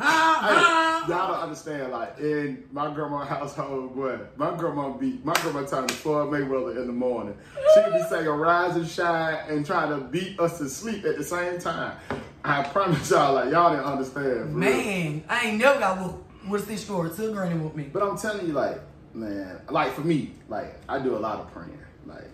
[0.00, 1.06] Hey, Uh-huh.
[1.08, 1.90] y'all don't understand.
[1.90, 6.80] Like in my grandma household, boy, my grandma beat my grandma turned to Floyd Mayweather
[6.80, 7.36] in the morning.
[7.74, 11.24] She be saying "Rise and Shine" and trying to beat us to sleep at the
[11.24, 11.96] same time.
[12.44, 14.22] I promise y'all, like y'all didn't understand.
[14.22, 14.56] for real.
[14.58, 17.08] Man, I ain't never got whooped with this for?
[17.08, 17.84] score till Granny with me.
[17.92, 18.80] But I'm telling you, like,
[19.14, 21.78] man, like for me, like I do a lot of praying.
[22.06, 22.30] Like,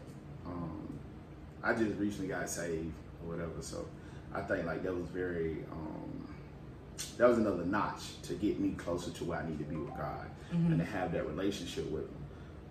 [0.46, 0.98] um,
[1.62, 3.86] I just recently got saved or whatever, so
[4.34, 6.28] I think like that was very, um,
[7.18, 9.96] that was another notch to get me closer to where I need to be with
[9.96, 12.24] God and to have that relationship with Him.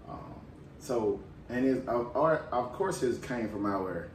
[0.10, 0.34] Um,
[0.79, 4.10] so, and it, of, of course, it came from our,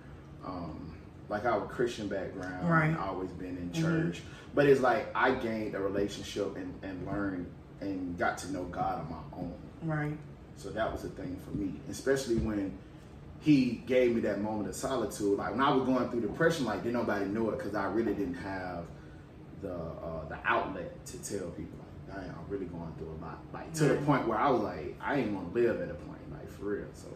[0.45, 0.88] um,
[1.29, 2.97] like our Christian background, Right.
[2.99, 4.23] always been in church.
[4.55, 7.47] But it's like I gained a relationship and, and learned
[7.81, 9.55] and got to know God on my own.
[9.83, 10.17] Right.
[10.57, 12.77] So that was a thing for me, especially when
[13.41, 15.39] he gave me that moment of solitude.
[15.39, 18.15] Like when I was going through depression, like didn't nobody know it because I really
[18.15, 18.85] didn't have
[19.63, 21.79] the uh, the outlet to tell people.
[22.09, 23.39] Like, I'm really going through a lot.
[23.53, 26.33] Like to the point where I was like, I ain't gonna live at a point,
[26.33, 26.87] like for real.
[26.95, 27.07] So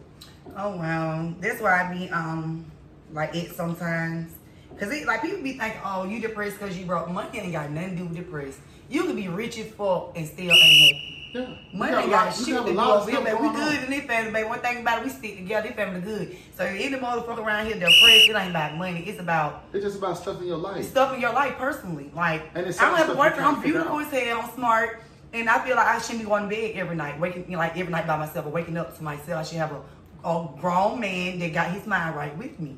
[0.55, 2.65] Oh wow, that's why I be um
[3.13, 4.31] like it sometimes.
[4.79, 7.09] Cause it, like people be thinking, oh, you depressed because you broke.
[7.09, 8.59] Money ain't got nothing to do with depressed.
[8.89, 11.31] You could be rich as fuck and still ain't happy.
[11.33, 13.41] yeah, Money got ain't got shit to do a lot of with it.
[13.41, 14.47] We good in this family, baby.
[14.49, 15.67] One thing about it, we stick together.
[15.67, 16.35] This family good.
[16.57, 19.03] So any motherfucker around here depressed, it ain't about money.
[19.07, 20.83] It's about It's just about stuff in your life.
[20.85, 22.09] stuff in your life personally.
[22.15, 23.45] Like And it's I don't have you boyfriend.
[23.45, 24.41] I'm beautiful as hell.
[24.41, 25.01] I'm smart.
[25.33, 27.57] And I feel like I shouldn't be going to bed every night, waking you know,
[27.59, 29.39] like every night by myself or waking up to myself.
[29.39, 32.77] I should have a, a grown man that got his mind right with me.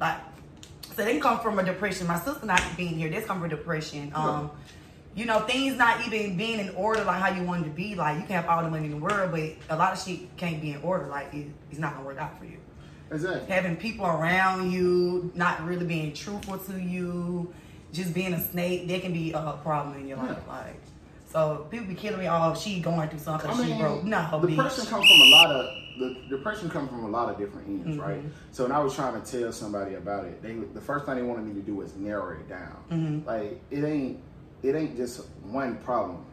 [0.00, 0.18] Like
[0.96, 2.06] so they come from a depression.
[2.06, 4.12] My sister not being here, this come from depression.
[4.14, 4.50] Um,
[5.14, 7.94] you know, things not even being in order like how you want to be.
[7.94, 10.36] Like you can have all the money in the world, but a lot of shit
[10.36, 11.06] can't be in order.
[11.06, 12.58] Like it, it's not gonna work out for you.
[13.10, 13.46] Exactly.
[13.48, 17.52] Having people around you not really being truthful to you,
[17.92, 20.38] just being a snake, that can be a problem in your life.
[20.48, 20.80] Like
[21.30, 22.28] so, people be killing me.
[22.28, 23.50] Oh, she going through something.
[23.50, 24.04] I mean, she broke.
[24.04, 24.88] No, depression bitch.
[24.88, 28.18] come from a lot of the depression comes from a lot of different ends, right?
[28.18, 28.28] Mm-hmm.
[28.52, 31.22] So when I was trying to tell somebody about it, they the first thing they
[31.22, 32.76] wanted me to do was narrow it down.
[32.90, 33.26] Mm-hmm.
[33.26, 34.20] Like it ain't
[34.62, 36.24] it ain't just one problem.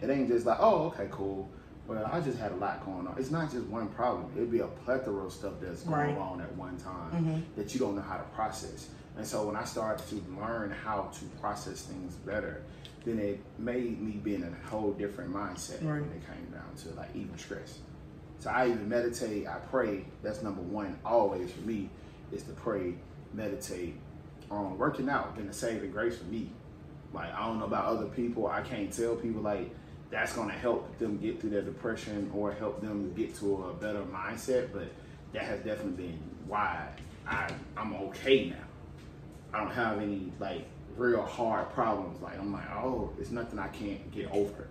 [0.00, 1.48] It ain't just like oh okay cool.
[1.86, 3.16] Well, I just had a lot going on.
[3.18, 4.30] It's not just one problem.
[4.36, 6.16] It'd be a plethora of stuff that's going Right.
[6.18, 7.40] on at one time Mm-hmm.
[7.56, 8.88] that you don't know how to process.
[9.16, 12.62] And so when I started to learn how to process things better,
[13.04, 16.00] then it made me be in a whole different mindset Right.
[16.00, 17.80] when it came down to like even stress.
[18.40, 20.06] So I even meditate, I pray.
[20.22, 21.90] That's number one always for me
[22.32, 22.94] is to pray,
[23.34, 23.94] meditate.
[24.50, 26.50] Um, working out been a saving grace for me.
[27.12, 28.46] Like I don't know about other people.
[28.46, 29.70] I can't tell people like
[30.10, 34.02] that's gonna help them get through their depression or help them get to a better
[34.02, 34.72] mindset.
[34.72, 34.90] But
[35.34, 36.88] that has definitely been why
[37.26, 38.64] I I'm okay now.
[39.52, 40.64] I don't have any like
[40.96, 42.22] real hard problems.
[42.22, 44.66] Like I'm like, oh, it's nothing I can't get over.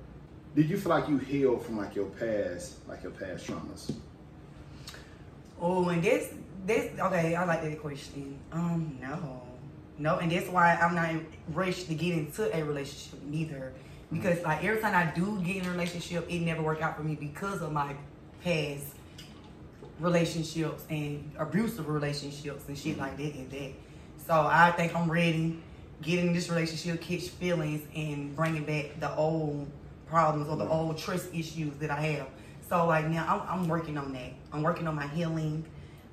[0.55, 3.93] Did you feel like you healed from like your past, like your past traumas?
[5.61, 6.33] Oh, and this,
[6.65, 8.37] this, okay, I like that question.
[8.51, 9.41] Um, no,
[9.97, 13.73] no, and that's why I'm not rushed to get into a relationship neither,
[14.11, 17.03] because like every time I do get in a relationship, it never work out for
[17.03, 17.95] me because of my
[18.43, 18.85] past
[19.99, 23.71] relationships and abusive relationships and shit like that and that.
[24.25, 25.61] So I think I'm ready.
[26.01, 29.67] getting this relationship, catch feelings, and bringing back the old
[30.09, 32.27] problems or the old trust issues that I have.
[32.67, 34.31] So like now, I'm, I'm working on that.
[34.51, 35.65] I'm working on my healing.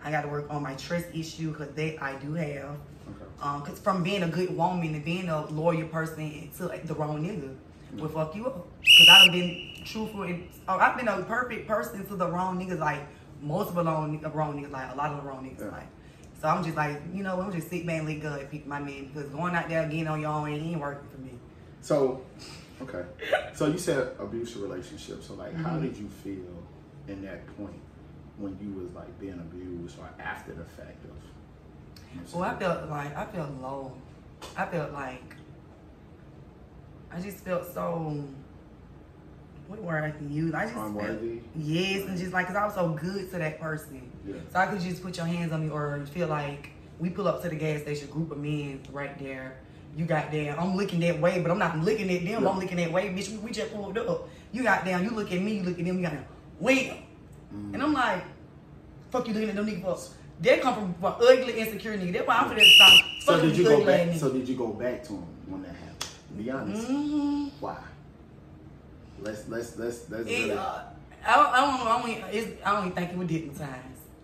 [0.02, 2.64] I got to work on my trust issue because that I do have.
[3.08, 3.24] Okay.
[3.42, 6.94] Um, cause from being a good woman and being a loyal person to like, the
[6.94, 7.54] wrong nigga
[8.00, 8.66] will fuck you up.
[8.98, 12.78] Cause I've been truthful and oh, I've been a perfect person to the wrong niggas,
[12.78, 13.00] like
[13.40, 15.70] multiple wrong, wrong niggas, like a lot of the wrong niggas, Yeah.
[15.72, 15.88] like.
[16.40, 18.78] So I'm just like, you know, I'm just sit back and let God pick my
[18.78, 21.30] man because going out there getting on your own ain't working for me.
[21.80, 22.22] So,
[22.82, 23.04] okay.
[23.54, 25.22] So you said abusive relationship.
[25.22, 25.82] So like, how Mhm.
[25.82, 26.62] did you feel
[27.08, 27.80] in that point
[28.38, 31.10] when you was like being abused or after the fact of?
[32.14, 33.92] you know what I'm Well, I felt like I felt low.
[34.56, 35.34] I felt like
[37.10, 38.24] I just felt so.
[39.68, 40.54] What word I can use?
[40.54, 41.20] I just felt,
[41.56, 44.34] yes, and just like because I was so good to that person, Yeah.
[44.52, 47.42] so I could just put your hands on me or feel like we pull up
[47.42, 49.56] to the gas station, group of men right there.
[49.96, 50.58] You got down.
[50.58, 52.42] I'm looking that way, but I'm not looking at them.
[52.42, 52.48] Yeah.
[52.50, 53.30] I'm looking that way, bitch.
[53.30, 54.28] We, we just pulled up.
[54.52, 55.02] You got down.
[55.02, 55.54] You look at me.
[55.54, 55.96] You look at them.
[55.96, 56.26] You got down.
[56.60, 56.96] Wham.
[57.54, 57.74] Mm.
[57.74, 58.22] And I'm like,
[59.10, 60.10] fuck you looking at them niggas?
[60.38, 62.12] They come from ugly, insecure nigga.
[62.12, 62.92] That's why I'm finna stop.
[63.20, 64.14] So did you go back?
[64.16, 66.10] So did you go back to him when that happened?
[66.36, 66.88] Be honest.
[66.88, 67.50] Mhm.
[67.58, 67.78] Why?
[69.22, 70.28] Let's let's let's let's.
[70.28, 70.80] It, really- uh,
[71.26, 71.90] I, don't, I don't know.
[71.90, 73.80] I don't, I don't even think it was dignitized.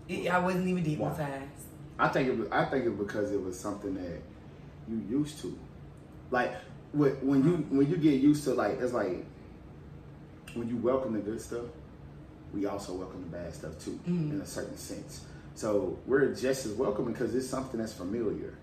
[0.07, 1.09] It, I wasn't even Why?
[1.09, 1.47] dignitized.
[1.97, 2.37] I think it.
[2.37, 4.21] was- I think it because it was something that
[4.87, 5.57] you used to,
[6.33, 6.51] like
[6.93, 9.23] when you when you get used to like it's like
[10.55, 11.65] when you welcome the good stuff,
[12.53, 14.31] we also welcome the bad stuff too, Mhm.
[14.33, 15.21] in a certain sense.
[15.55, 18.53] So we're just as welcoming because it's something that's familiar.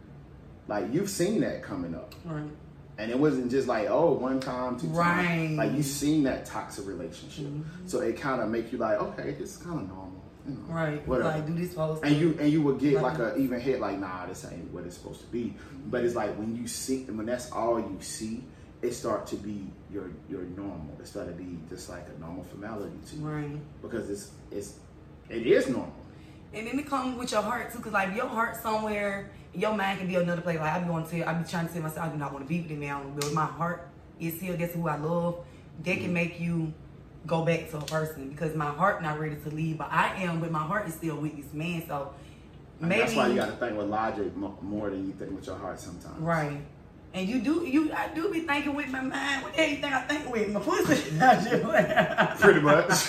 [0.69, 2.51] Like you've seen that coming up, Right.
[2.99, 5.25] and it wasn't just like oh one time, two Right.
[5.27, 5.57] times.
[5.59, 7.63] Like you've seen that toxic relationship, Mhm.
[7.87, 10.10] so it kind of make you like okay, this is kind of normal.
[10.47, 11.07] You know, Right.
[11.07, 13.37] Whatever Like, do this whole and you and you would get like Right.
[13.37, 15.55] a even hit like nah this ain't what it's supposed to be
[15.87, 18.43] but it's like when you see when that's all you see
[18.83, 22.43] it start to be your your normal it start to be just like a normal
[22.45, 23.83] formality to you Right.
[23.83, 24.75] because it's it's
[25.29, 25.93] it is normal
[26.55, 29.99] And then it comes with your heart too, cause like your heart somewhere, your mind
[30.01, 30.59] can be another place.
[30.59, 32.45] Like I be going to, I be trying to tell myself, I do not want
[32.45, 33.03] to be with him now.
[33.15, 33.87] But my heart
[34.19, 34.57] is here.
[34.57, 35.45] That's who I love.
[35.85, 36.03] They Mm-hmm.
[36.05, 36.73] can make you
[37.27, 40.41] go back to a person because my heart not ready to leave, but I am.
[40.41, 41.85] But my heart is still with this man.
[41.87, 42.13] So
[42.81, 45.47] And maybe that's why you got to think with logic more than you think with
[45.47, 46.61] your heart sometimes right.
[47.13, 49.43] And you do, you I do be thinking with my mind.
[49.43, 51.11] What the hell you think I think with my pussy?
[52.41, 53.07] Pretty much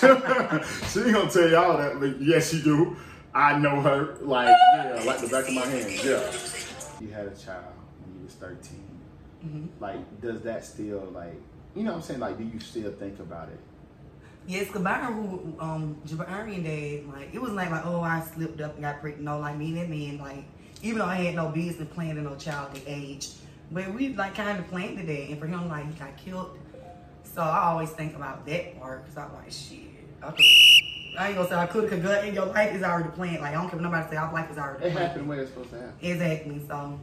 [0.90, 2.96] she ain't gonna tell you all that but yes she do
[3.34, 6.32] I know her like yeah like the back of my hand yeah
[7.00, 7.72] you had a child
[8.04, 8.78] when you was 13
[9.46, 9.68] Mhm.
[9.80, 11.34] like does that still like
[11.74, 13.58] you know what I'm saying like do you still think about it
[14.46, 18.60] Yes, cause Byron, who um Jabarian dad, like it was like like oh I slipped
[18.60, 19.24] up and got pregnant.
[19.24, 20.44] No, like me and that man, like
[20.82, 23.28] even though I had no business planning no child at age,
[23.70, 25.30] but we like kind of planned it.
[25.30, 26.58] And for him, like he got killed
[27.24, 29.78] So I always think about that part because I'm like, shit.
[30.22, 30.34] I,
[31.18, 33.40] I ain't gonna say I could, cause good in your life is already planned.
[33.40, 35.08] Like I don't care what nobody say, our life is already It planned.
[35.08, 35.94] happened when it's supposed to happen.
[36.02, 36.60] Exactly.
[36.66, 36.98] So,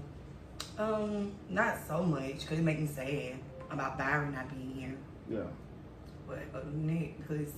[0.78, 3.36] um, not so much because it make me sad
[3.72, 4.98] about Byron not being here.
[5.30, 5.44] Yeah.
[6.30, 7.54] But other than that, because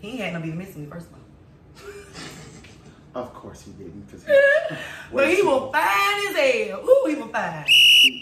[0.00, 1.20] he ain't had no be missing me first of all.
[3.14, 4.24] Of course he didn't, because
[5.12, 6.80] But he was fine as hell.
[6.80, 7.64] Ooh, he was fine.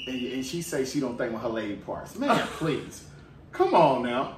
[0.06, 2.14] and, and she say she don't think with her lady parts.
[2.18, 3.06] Man, please,
[3.52, 4.36] come on now.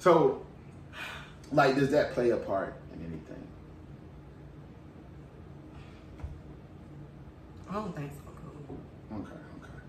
[0.00, 0.44] So,
[1.52, 3.46] like, does that play a part in anything?
[7.70, 9.14] I don't think so.
[9.14, 9.82] Okay, okay.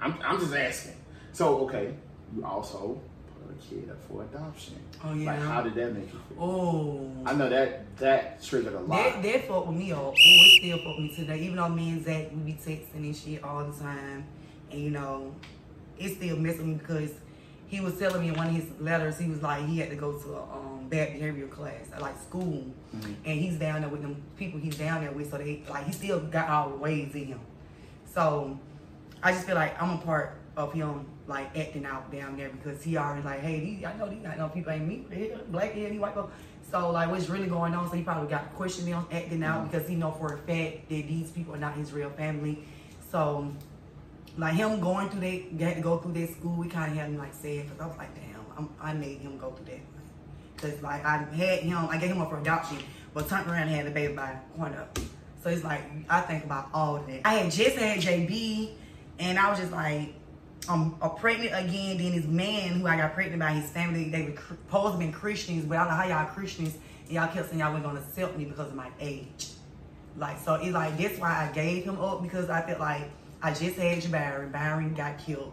[0.00, 0.94] I'm, I'm just asking.
[1.32, 1.92] So, okay,
[2.34, 3.00] you also
[3.46, 4.76] put a kid up for adoption.
[5.04, 5.32] Oh, yeah.
[5.32, 6.42] Like, how did that make you feel?
[6.42, 7.10] Oh.
[7.26, 8.96] I know that that triggered a lot.
[8.96, 9.98] That, that fucked with me up.
[9.98, 11.40] Oh, it still fucked me today.
[11.40, 14.26] Even though me and Zach, we be texting and shit all the time.
[14.70, 15.34] And, you know,
[15.98, 17.10] it still messed with me because
[17.66, 19.96] he was telling me in one of his letters, he was like, he had to
[19.96, 22.66] go to a um, bad behavior class, like school.
[22.96, 23.14] Mhm.
[23.24, 25.30] And he's down there with them people he's down there with.
[25.30, 27.40] So they, like, he still got all the ways in him.
[28.12, 28.58] So
[29.22, 32.82] I just feel like I'm a part of him, like, acting out down there because
[32.82, 35.06] he already, like, hey, these, I know these not no people ain't me,
[35.48, 36.30] black hair, these white people.
[36.70, 37.88] So, like, what's really going on?
[37.88, 39.70] So he probably got questioning him, acting out mm-hmm.
[39.70, 42.64] because he know for a fact that these people are not his real family.
[43.10, 43.50] So,
[44.38, 47.08] like him going through that, had to go through that school, we kind of had
[47.08, 49.80] him like sad because I was like, damn, I'm, I made him go through that.
[50.54, 52.78] Because like I had him, I gave him up for adoption,
[53.14, 54.86] but turned around and had the baby by corner.
[55.42, 57.22] So it's like I think about all of that.
[57.24, 58.70] I had just had JB,
[59.18, 60.14] and I was just like,
[60.68, 61.98] I'm uh, pregnant again.
[61.98, 65.10] Then this man who I got pregnant by, his family, they were supposed to be
[65.12, 66.76] Christians, but I don't know how y'all Christians,
[67.08, 69.48] y'all kept saying y'all wasn't gonna accept me because of my age.
[70.16, 73.10] Like so, it's like that's why I gave him up because I felt like
[73.42, 74.50] I just had Jabari.
[74.52, 75.52] Byron got killed.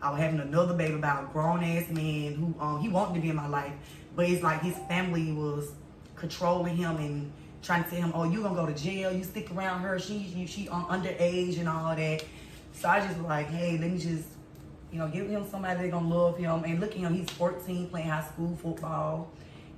[0.00, 3.20] I was having another baby by a grown ass man who um he wanted to
[3.20, 3.72] be in my life,
[4.16, 5.72] but it's like his family was
[6.16, 9.12] controlling him and trying to tell him, oh, you gonna go to jail.
[9.12, 9.98] You stick around her.
[9.98, 12.24] She you, she um, underage and all that.
[12.72, 14.28] So I just was like, hey, let me just
[14.90, 16.64] you know give him somebody that's gonna love him.
[16.64, 19.30] And look at him, he's 14 playing high school football.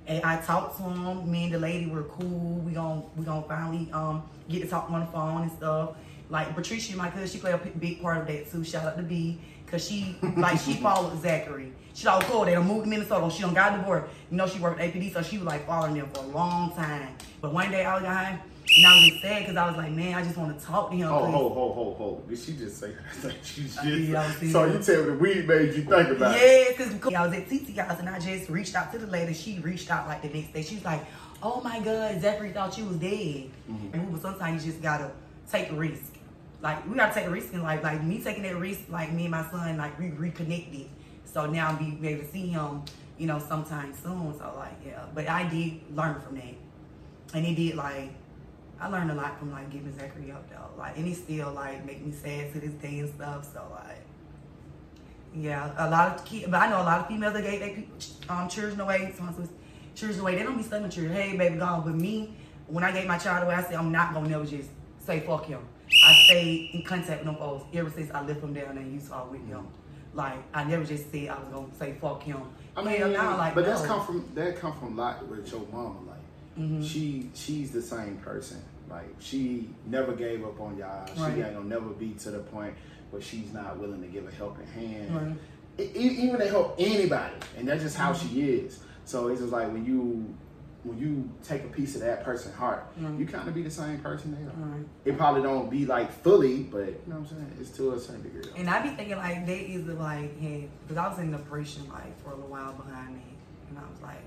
[0.07, 1.29] And I talked to him.
[1.31, 2.59] Me and the lady were cool.
[2.59, 5.95] We gonna we gonna finally um get to talk on the phone and stuff.
[6.29, 8.63] Like Patricia, my cousin, she played a big part of that too.
[8.63, 11.71] Shout out to B, cause she like she followed Zachary.
[11.93, 12.43] She like, cool.
[12.45, 13.33] They done moved to Minnesota.
[13.33, 14.11] She done got divorced.
[14.29, 16.73] You know, she worked at APD, so she was like following them for a long
[16.75, 17.15] time.
[17.39, 18.39] But one day I was behind,
[18.77, 20.89] and I was just sad because I was like, man, I just want to talk
[20.91, 21.07] to him.
[21.07, 22.23] Ho, 'cause- ho, ho, ho, ho.
[22.27, 23.35] Did she just say that?
[23.43, 26.41] she just, Yeah, so you tell me the weed made you think about it.
[26.41, 29.33] Yeah, because I was at TT house and I just reached out to the lady.
[29.33, 30.61] She reached out like the next day.
[30.63, 31.05] She was like,
[31.43, 33.93] "Oh my God, Zachary thought you was dead." Mm-hmm.
[33.93, 35.11] And we was sometimes you just gotta
[35.51, 36.13] take a risk.
[36.61, 37.83] Like we gotta take a risk in life.
[37.83, 40.87] Like me taking that risk, like me and my son, like we reconnected.
[41.25, 42.81] So now I'm be, be able to see him,
[43.17, 44.33] you know, sometime soon.
[44.37, 45.03] So like, yeah.
[45.13, 46.55] But I did learn from that,
[47.33, 48.09] and it did like.
[48.79, 50.77] I learned a lot from like giving Zachary up though.
[50.77, 53.51] Like and it still like make me sad to this day and stuff.
[53.53, 54.05] So like
[55.33, 57.83] yeah, a lot of kids, but I know a lot of females that gave their
[58.29, 59.13] um, children away.
[59.17, 59.49] Says
[59.93, 60.35] children away.
[60.35, 61.13] They don't be studying children.
[61.13, 61.83] Hey, baby, gone.
[61.83, 62.35] But me,
[62.67, 65.45] when I gave my child away, I said I'm not gonna never just say fuck
[65.45, 65.59] him.
[66.05, 69.27] I stayed in contact with them folks ever since I left them down in Utah
[69.29, 69.67] with him.
[70.13, 72.41] Like I never just said I was gonna say fuck him.
[72.77, 75.51] I mean, Hell, now, like, but that's come from that come from a lot with
[75.51, 75.99] your mama.
[76.07, 76.14] Like
[76.57, 76.81] Mm-hmm.
[76.83, 78.61] she she's the same person.
[78.89, 81.05] Like she never gave up on y'all.
[81.17, 81.33] Right.
[81.35, 82.73] She ain't gonna never be to the point
[83.11, 85.37] where she's not willing to give a helping hand.
[85.77, 85.85] Right.
[85.95, 88.35] E- even to help anybody, and that's just how Mm-hmm.
[88.35, 88.79] she is.
[89.05, 90.33] So it's just like when you
[90.83, 93.17] when you take a piece of that person's heart, Right.
[93.19, 94.53] you kind of be the same person they are.
[94.69, 94.85] Right.
[95.03, 97.57] It probably don't be like fully, but you know what I'm saying.
[97.59, 98.43] It's to a certain degree.
[98.55, 101.37] And I be thinking like that is the like, hey, because I was in the
[101.39, 103.23] depression like for a little while behind me,
[103.69, 104.21] and I was like,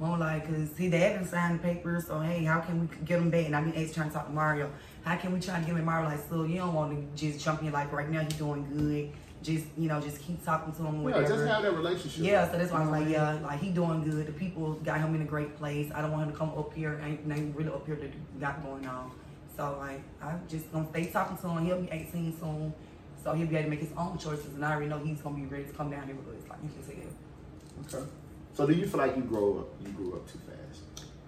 [0.00, 3.18] more like, cause he, they haven't signed the papers, so hey, how can we get
[3.18, 3.44] him back?
[3.46, 4.70] And I been actually trying to talk to Mario.
[5.04, 7.44] How can we try to get him Mario like, so you don't want to just
[7.44, 9.10] jump in like right now he's doing good.
[9.42, 10.96] Just you know, just keep talking to him.
[10.96, 11.28] Yeah, Whatever.
[11.28, 12.24] just have that relationship.
[12.24, 14.26] Yeah, so that's why I'm like, You know what I yeah, like he doing good.
[14.26, 15.90] The people got him in a great place.
[15.94, 17.00] I don't want him to come up here.
[17.04, 19.10] Ain't, ain't really up here to got going on.
[19.56, 21.64] So like, I'm just gonna stay talking to him.
[21.66, 22.74] He'll be 18 soon,
[23.22, 24.54] so he'll be able to make his own choices.
[24.54, 26.48] And I already know he's gonna be ready to come down here with us.
[26.48, 27.94] Like you can say it.
[27.96, 28.06] Okay.
[28.54, 29.68] So do you feel like you grow up?
[29.80, 30.82] You grew up too fast?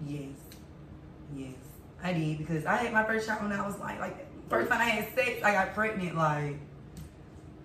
[0.05, 0.29] Yes,
[1.35, 1.55] yes,
[2.03, 4.81] I did because I had my first child when I was like, like first time
[4.81, 6.15] I had sex, I got pregnant.
[6.15, 6.57] Like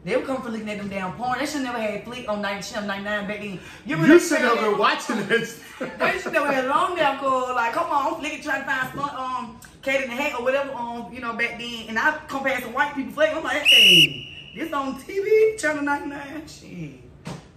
[0.04, 1.38] they were coming for looking at them damn porn.
[1.38, 3.60] They should never had flick on 90, 99 back then.
[3.84, 5.62] You remember should have been watching this.
[5.98, 7.54] They should never had long damn cool.
[7.54, 10.72] Like, come on, I'm trying to find some um Kate in the hat or whatever
[10.72, 11.86] um, you know, back then.
[11.88, 13.34] And I compare some white people flick.
[13.34, 16.46] I'm like, hey, this on TV, channel 99.
[16.46, 16.90] Shit.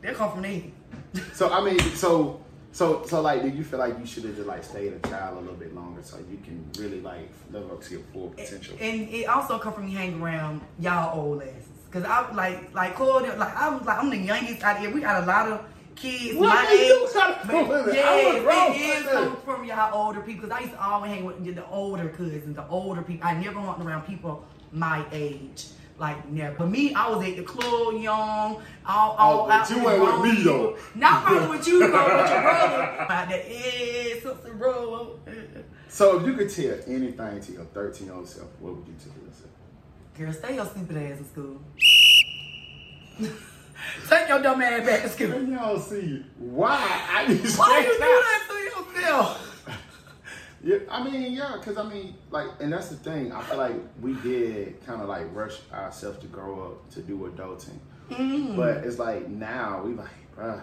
[0.01, 0.71] They come from me.
[1.33, 2.39] So I mean, so
[2.71, 5.37] so so like, do you feel like you should have just like stayed a child
[5.37, 8.77] a little bit longer so you can really like live up to your full potential?
[8.79, 11.67] And it also come from me hanging around y'all old asses.
[11.91, 14.89] Cause I like like Cole, like I was like I'm the youngest out here.
[14.93, 17.11] We got a lot of kids What my are you age.
[17.11, 17.91] trying to But prove it?
[18.05, 20.47] I yeah, it is coming from y'all older people.
[20.47, 23.27] Cause I used to always hang with the older cousins, the older people.
[23.27, 25.65] I never hung around people my age.
[26.01, 26.55] Like never.
[26.57, 29.85] But me, I was at the club young, all, all Oh, but out you with
[30.01, 30.53] went with me, people.
[30.53, 30.77] though.
[30.95, 32.83] Not probably with you, bro, with your brother.
[33.11, 35.19] Out there, yeah, sister, bro.
[35.89, 38.95] So if you could tell anything to your 13 year old self, what would you
[38.97, 39.51] tell yourself?
[40.17, 41.61] Girl, stay your stupid ass in school.
[44.09, 45.29] Take your dumb ass back to school.
[45.29, 46.79] When y'all see why
[47.11, 48.07] I be Why you do stressed out.
[48.07, 48.53] that to
[49.01, 49.50] yourself?
[50.63, 53.31] Yeah, I mean, yeah, because I mean, like, and that's the thing.
[53.31, 57.17] I feel like we did kind of like rush ourselves to grow up to do
[57.35, 57.79] adulting,
[58.11, 58.55] Mm.
[58.55, 60.61] but it's like now we like, bruh,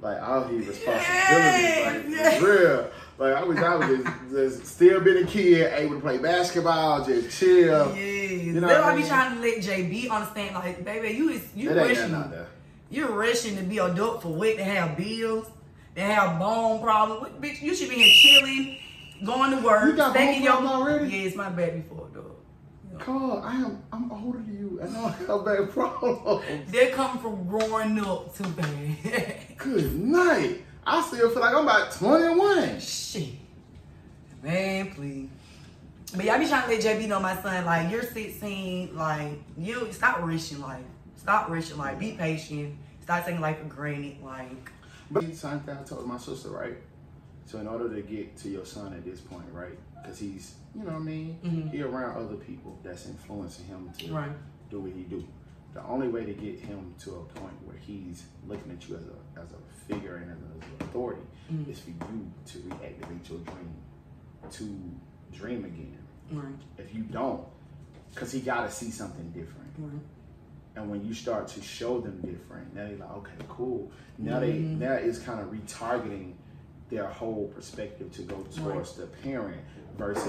[0.00, 2.42] like all these responsibilities, Yes, like yes.
[2.42, 2.90] real.
[3.18, 7.04] Like I wish I was just, just still been a kid, able to play basketball,
[7.04, 7.96] just chill.
[7.96, 8.30] Yes.
[8.30, 11.16] You know That's what why I I be trying to let JB understand, like, baby,
[11.16, 12.32] you is you ain't rushing.
[12.90, 14.56] You're rushing to be adult for what?
[14.56, 15.48] To have bills,
[15.96, 17.28] to have bone problems.
[17.40, 18.78] Bitch, you should be here chilling,
[19.26, 21.10] going to work, You got bone your already?
[21.10, 22.36] Yeah, it's my baby for dog.
[22.98, 26.70] Carl, I am I'm older than you, and I have bad problems.
[26.72, 29.36] They're coming from growing up too bad.
[29.58, 30.62] Good night.
[30.86, 32.80] I still feel like I'm about 21.
[32.80, 33.30] Shit.
[34.42, 35.28] Man, please.
[36.14, 39.92] But y'all be trying to let JB know my son, like, you're 16, like, you
[39.92, 40.84] stop rushing life.
[41.16, 41.98] Stop rushing life.
[41.98, 42.76] Be patient.
[43.02, 44.22] Stop taking life for granted.
[44.22, 44.70] Like,
[45.10, 46.76] But the same thing I told my sister, right?
[47.46, 49.78] So in order to get to your son at this point, right?
[50.02, 51.68] Because he's, you know what I mean?
[51.72, 54.32] He around other people that's influencing him to Right.
[54.70, 55.24] do what he do.
[55.74, 59.02] The only way to get him to a point where he's looking at you as
[59.04, 61.22] a as a figure and as an authority
[61.70, 63.74] is for you to reactivate your dream,
[64.50, 65.98] to dream again.
[66.32, 67.44] right, If you don't,
[68.14, 69.70] because he got to see something different.
[69.78, 70.00] right.
[70.76, 73.90] And when you start to show them different, now they're like, okay, cool.
[74.18, 74.80] Now they Mm-hmm.
[74.80, 76.32] now it's kind of retargeting
[76.90, 79.60] their whole perspective to go towards the parent
[79.98, 80.26] versus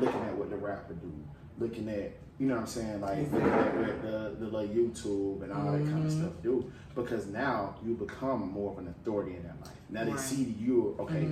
[0.00, 1.12] looking at what the rapper do,
[1.58, 5.42] looking at you know what I'm saying, like looking at what the the little YouTube
[5.42, 6.20] and all that kind of Mm-hmm.
[6.20, 6.70] stuff do.
[6.94, 9.72] Because now you become more of an authority in their life.
[9.90, 10.20] Now they Right.
[10.20, 11.28] see you, okay,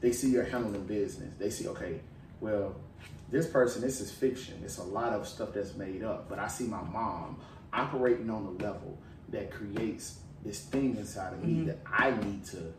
[0.00, 1.32] they see you're handling business.
[1.38, 2.00] They see, okay,
[2.40, 2.74] well,
[3.30, 4.54] this person, this is fiction.
[4.64, 6.28] It's a lot of stuff that's made up.
[6.28, 7.38] But I see my mom
[7.72, 8.98] operating on a level
[9.30, 12.72] that creates this thing inside of me that I need to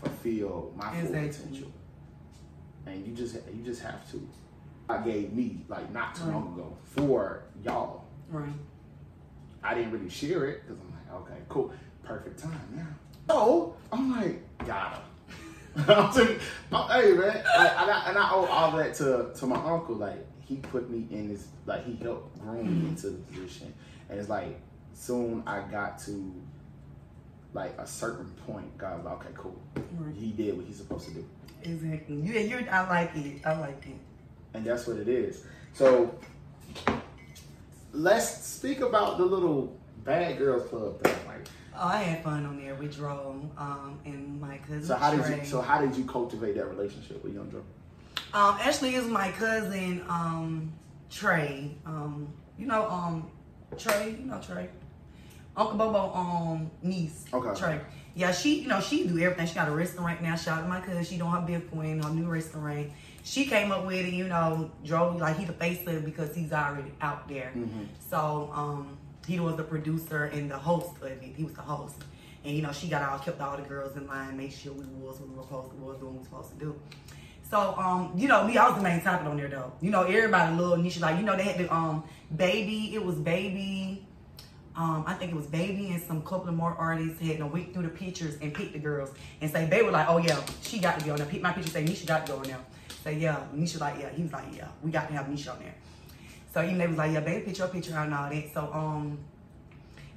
[0.00, 1.28] fulfill my full Exactly.
[1.28, 1.72] potential.
[2.86, 4.28] And you just you just have to.
[4.88, 8.04] I gave me like not too long ago for y'all.
[8.30, 8.48] Right.
[9.62, 11.72] I didn't really share it because I'm like, okay, cool,
[12.02, 12.86] perfect time now.
[13.28, 15.02] So I'm like, got him.
[15.86, 16.10] I'm
[16.72, 17.44] oh, hey man, like,
[17.80, 19.94] and, I, and I owe all that to to my uncle.
[19.96, 23.72] Like he put me in this, like he helped groom me into the position,
[24.08, 24.58] and it's like
[24.94, 26.34] soon I got to
[27.54, 28.76] like a certain point.
[28.78, 29.58] God was like, okay, cool.
[29.98, 30.14] Right.
[30.14, 31.24] He did what he's supposed to do,
[31.62, 32.16] Exactly.
[32.20, 33.40] Yeah, you're, I like it.
[33.46, 33.96] I like it.
[34.54, 35.44] and that's what it is.
[35.72, 36.14] So
[37.92, 41.14] let's speak about the little bad girls club thing.
[41.26, 41.46] Like,
[41.80, 44.82] Oh, I had fun on there with Dro um, and my cousin.
[44.84, 47.62] So how did you so how did you cultivate that relationship with Young Dro?
[48.34, 50.72] Um, actually, it's my cousin um,
[51.08, 51.76] Trey.
[51.86, 53.30] Um, you know, um,
[53.78, 54.16] Trey.
[54.18, 54.68] You know Trey.
[55.58, 57.24] Uncle Bobo um niece.
[57.34, 57.58] Okay.
[57.58, 57.80] Trey.
[58.14, 58.60] Yeah, she.
[58.62, 59.46] You know, she do everything.
[59.46, 60.36] She got a restaurant now.
[60.36, 61.04] Shout out to my cousin.
[61.04, 62.90] She doing her big queen, her new restaurant.
[63.24, 64.14] She came up with it.
[64.14, 67.52] You know, Dro like he the face of it because he's already out there.
[68.08, 68.96] So um,
[69.26, 71.22] he was the producer and the host of it.
[71.36, 71.96] He was the host.
[72.44, 74.84] And you know, she got all kept all the girls in line, made sure we
[74.84, 76.80] was what we were supposed to was doing what we were supposed to do.
[77.50, 79.72] So, um, you know, me, I was the main topic on there though.
[79.80, 81.00] You know, everybody loved Nisha.
[81.00, 82.04] Like, you know, they had the um
[82.34, 84.06] baby, it was baby.
[84.78, 87.74] Um, I think it was baby and some couple of more artists had to wait
[87.74, 89.10] through the pictures and pick the girls
[89.40, 91.40] and say they were like, oh yeah, she got to go on there.
[91.40, 92.60] My picture, say Nisha got to go on there.
[93.02, 94.10] Say yeah, Nisha like yeah.
[94.10, 95.74] He was like yeah, we got to have Nisha on there.
[96.54, 98.54] So even they was like yeah, baby, your picture out and all that.
[98.54, 99.18] So um,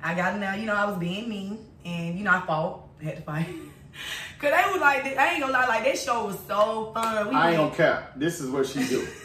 [0.03, 2.87] I got in there, you know, I was being mean and you know I fought,
[3.01, 3.47] I had to fight.
[4.39, 7.29] Cause they was like, I ain't gonna lie, like that show was so fun.
[7.29, 8.13] We I ain't gonna cap.
[8.15, 9.07] This is what she do.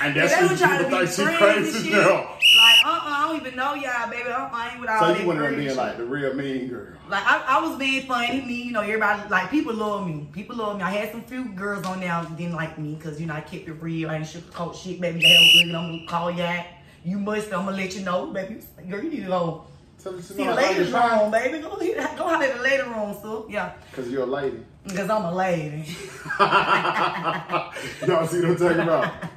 [0.00, 2.34] And that's what was trying to people think she crazy now.
[2.58, 4.28] Like, uh, uh I don't even know y'all, baby.
[4.28, 6.68] Uh, I ain't with all So that you went around being like the real mean
[6.68, 6.94] girl.
[7.08, 10.28] Like I, I was being funny, me, you know, everybody like people love me.
[10.32, 10.82] People love me.
[10.82, 13.40] I had some few girls on there that didn't like me because you know I
[13.40, 14.10] kept it real.
[14.10, 15.20] I ain't sugarcoat shit, baby.
[15.20, 15.62] The hell good.
[15.62, 16.64] I'm gonna call ya.
[17.04, 17.52] You must.
[17.52, 18.60] I'm gonna let you know, baby.
[18.88, 19.64] Girl, you need to go
[20.02, 21.20] Tell See the how ladies' you try.
[21.20, 21.58] room, baby.
[21.58, 23.72] Go, go holler at the lady room, so yeah.
[23.92, 24.62] Cause you're a lady.
[24.84, 25.84] Because I'm a lady.
[28.06, 29.12] Y'all see what I'm talking about?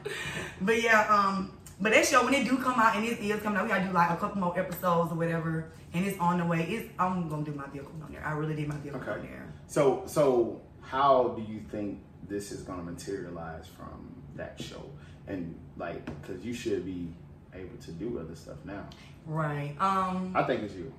[0.63, 1.51] But yeah, um,
[1.81, 3.85] but that show when it do come out and it is coming out, we gotta
[3.85, 6.61] do like a couple more episodes or whatever, and it's on the way.
[6.63, 8.23] It's I'm gonna do my vehicle on there.
[8.25, 9.27] I really did my vehicle on Okay.
[9.27, 9.47] there.
[9.67, 14.83] So so how do you think this is gonna materialize from that show?
[15.27, 17.07] And like, cause you should be
[17.53, 18.85] able to do other stuff now.
[19.25, 19.75] Right.
[19.79, 20.33] Um.
[20.35, 20.93] I think it's you.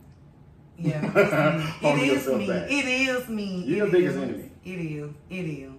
[0.78, 1.00] Yeah.
[1.82, 2.46] It is me.
[2.46, 2.70] back.
[2.70, 3.64] It is me.
[3.66, 4.22] You're your It biggest is.
[4.22, 4.50] enemy.
[4.64, 5.10] It is.
[5.28, 5.72] It is.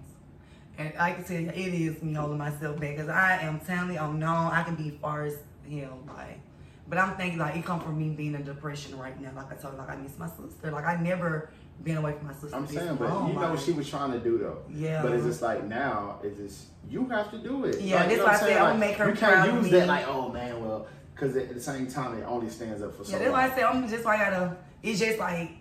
[0.76, 3.94] And I can tell you, it is me holding myself back because I am telling
[3.94, 4.22] you, I'm.
[4.22, 5.36] I can be far as
[5.70, 6.40] hell, like.
[6.86, 9.30] But I'm thinking like it come from me being in depression right now.
[9.34, 10.70] Like I told you, like I miss my sister.
[10.70, 11.50] Like I never
[11.82, 12.54] been away from my sister.
[12.54, 13.50] I'm saying, but long, you know like.
[13.52, 14.58] what she was trying to do though.
[14.68, 15.02] Yeah.
[15.02, 17.80] But it's just like now, it's just you have to do it.
[17.80, 18.58] Yeah, like, you that's know why I said saying?
[18.58, 19.70] I'm gonna make her You can't use me.
[19.70, 23.04] that like, oh man, well, because at the same time it only stands up for
[23.04, 23.40] so Yeah, that's long.
[23.40, 24.56] why I say I'm just like I gotta.
[24.82, 25.52] It's just like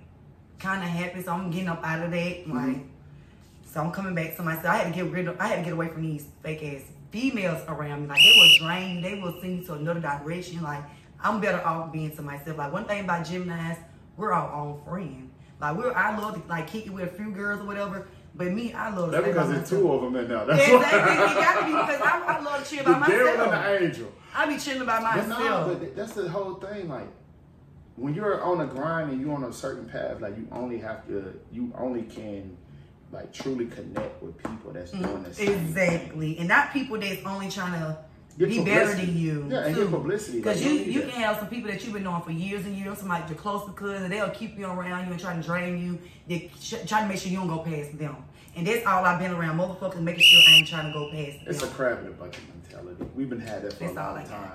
[0.60, 2.46] kind of happy, so I'm getting up out of that.
[2.46, 2.82] Mm-hmm.
[3.76, 4.66] Like, so I'm coming back to myself.
[4.66, 5.40] I had to get rid of.
[5.40, 8.08] I had to get away from these fake ass females around me.
[8.08, 9.02] Like they will drain.
[9.02, 10.62] They will send you to another direction.
[10.62, 10.84] Like
[11.22, 12.58] I'm better off being to myself.
[12.58, 13.78] Like one thing about Gemini's,
[14.18, 15.30] we're our own friend.
[15.62, 18.08] Like we're I love to like kick it with a few girls or whatever.
[18.36, 20.44] But me, I love to That's because there's two of them in there.
[20.46, 21.32] That's Exactly, why.
[21.32, 23.52] it got to be because I, I love to chill the by devil and myself.
[23.80, 24.12] the angel.
[24.36, 25.68] I be chilling by But myself.
[25.68, 26.90] no, but that's the whole thing.
[26.90, 27.08] Like
[27.96, 31.06] when you're on a grind and you're on a certain path, like you only have
[31.08, 32.58] to, you only can,
[33.14, 35.56] like truly connect with people that's doing the same thing.
[35.60, 37.98] Mm, Exactly, and not people that's only trying to
[38.38, 39.46] Get be better than you.
[39.48, 41.12] Yeah, and get publicity, Because like, you you that.
[41.12, 43.38] can have some people that you've been knowing for years and years, some like your
[43.38, 46.00] closest cousin, they'll keep you around you and try to drain you.
[46.28, 46.50] They
[46.88, 48.16] try to make sure you don't go past them.
[48.56, 51.38] And that's all I've been around, motherfuckers, making sure I ain't trying to go past
[51.46, 53.06] It's a crab in a bucket mentality.
[53.16, 54.52] We've been had that for That's a all long time.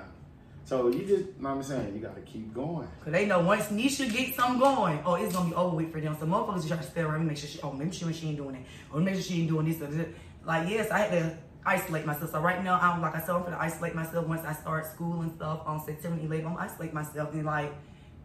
[0.69, 2.87] So you just, know what I'm saying, you got to keep going.
[3.03, 5.99] Cause they know once Nisha gets something going, oh, it's gonna be over with for
[5.99, 6.15] them.
[6.21, 8.29] So motherfuckers just try to stay around and make sure she, oh, make sure she
[8.29, 8.63] ain't doing that.
[8.93, 10.09] Or oh, make sure she ain't doing this or that.
[10.45, 12.33] Like, yes, I had to isolate myself.
[12.33, 15.23] So right now, I'm like I said, I'm gonna isolate myself once I start school
[15.23, 16.37] and stuff on September 11th.
[16.37, 17.73] I'm gonna isolate myself and like,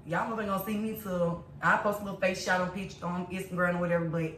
[0.05, 3.25] y'all never gonna see me till I post a little face shot on pitch on
[3.27, 4.33] Instagram or whatever, but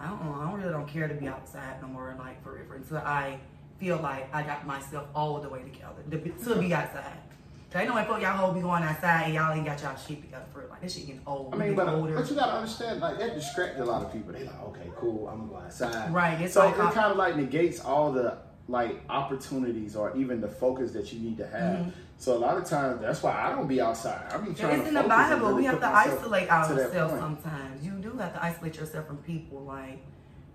[0.00, 2.76] I don't know, I don't really don't care to be outside no more, like forever
[2.76, 3.38] until I
[3.78, 7.18] feel like I got myself all the way together to be outside.
[7.74, 10.22] I know when fuck y'all whole be going outside and y'all ain't got y'all shit
[10.22, 10.64] together for.
[10.70, 11.54] Like this shit getting old.
[11.54, 12.14] I mean, but, older.
[12.14, 14.32] but you gotta understand, like that distracted a lot of people.
[14.32, 16.12] They like, okay, cool, I'm gonna go outside.
[16.12, 20.40] Right, it's so like it kind of like negates all the like opportunities or even
[20.40, 21.92] the focus that you need to have.
[22.16, 24.32] So a lot of times, that's why I don't be outside.
[24.32, 24.80] I be trying Mm-hmm.
[24.80, 25.48] it's in the Bible.
[25.48, 27.20] really we have to isolate ourselves point.
[27.20, 27.84] sometimes.
[27.84, 29.98] You do have to isolate yourself from people, like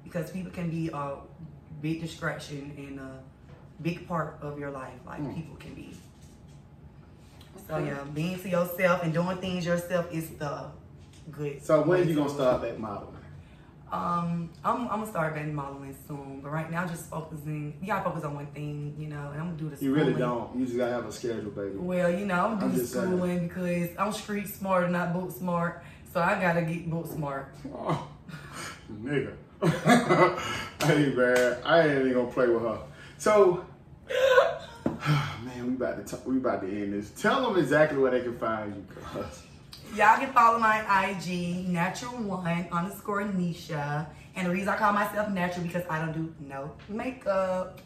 [0.03, 1.15] because people can be a
[1.81, 3.19] big distraction and a
[3.81, 4.93] big part of your life.
[5.05, 5.35] Like Mm.
[5.35, 5.95] people can be.
[7.69, 10.71] So yeah, being to yourself and doing things yourself is the
[11.29, 11.63] good.
[11.63, 13.15] So when way you gonna start that modeling?
[13.91, 17.75] Um, I'm, I'm gonna start getting modeling soon, but right now just focusing.
[17.79, 20.13] You gotta focus on one thing, you know, and I'm gonna do the You really
[20.13, 20.57] don't.
[20.57, 21.75] You just gotta have a schedule, baby.
[21.77, 25.83] Well, you know, I'm I'm just schooling because I'm street smart and not book smart,
[26.11, 27.53] so I gotta get book smart.
[27.71, 28.07] Oh,
[28.91, 29.35] nigga.
[30.83, 32.79] hey man, I ain't even gonna play with her.
[33.19, 33.65] So,
[35.59, 37.11] man, we about to we about to end this.
[37.11, 38.83] Tell them exactly where they can find you,
[39.13, 39.43] cuz.
[39.95, 44.05] Y'all can follow my IG, natural one underscore Nisha.
[44.35, 47.81] And the reason I call myself natural because I don't do no makeup.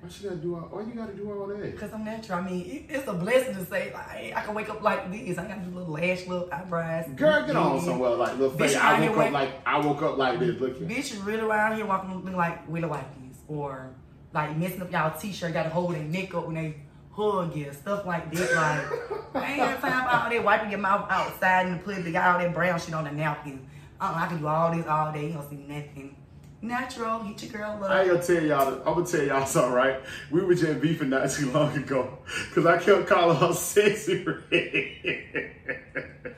[0.00, 0.54] What you gotta do?
[0.54, 1.72] All, why you gotta do all that?
[1.72, 2.38] Because I'm natural.
[2.38, 5.38] I mean, it- it's a blessing to say, like, I can wake up like this.
[5.38, 7.06] I gotta do little lash, little eyebrows.
[7.16, 8.76] Girl, get on somewhere like little Bitch, face.
[8.76, 10.60] I woke up like I woke up like this.
[10.60, 10.86] Look here.
[10.88, 13.88] Bitch really around here walking looking like Willow Watkins or
[14.32, 16.76] like messing up y'all t-shirt, got to hold their neck up when they
[17.12, 18.90] hug you, stuff like that.
[19.34, 22.34] Like, I ain't got time for all that wiping your mouth outside and putting got
[22.34, 23.66] all that brown shit on the napkin.
[24.00, 25.28] Uh, I can do all this all day.
[25.28, 26.16] You don't see nothing.
[26.62, 28.78] Natural, hit your girl I ain't gonna tell y'all.
[28.78, 30.00] I'm gonna tell y'all something, right?
[30.30, 34.40] We were just beefing not too long ago because I kept calling her sexy red,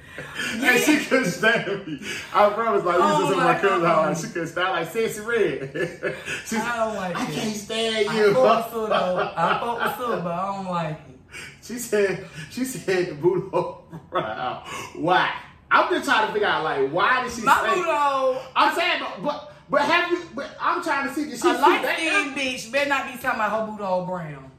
[0.54, 2.00] and she couldn't stand me.
[2.34, 4.90] I promise, like we Oh just in my my cousin's house, she couldn't stand like
[4.90, 5.70] sexy red.
[6.44, 7.16] She's, oh I don't like it.
[7.16, 7.34] I it.
[7.34, 8.34] can't stand I you.
[8.34, 8.90] fuck with.
[8.92, 11.18] I fuck with Sue, but I don't like it.
[11.62, 13.76] She said, she said the
[14.12, 14.66] around.
[14.96, 15.32] Why?
[15.70, 17.80] I'm just trying to figure out, like, why did she say My say?
[17.80, 20.22] Budo, I'm saying, but, but but have you?
[20.34, 23.40] But I'm trying to see did she a light skinned bitch better not be talking
[23.40, 24.50] about her booty all brown.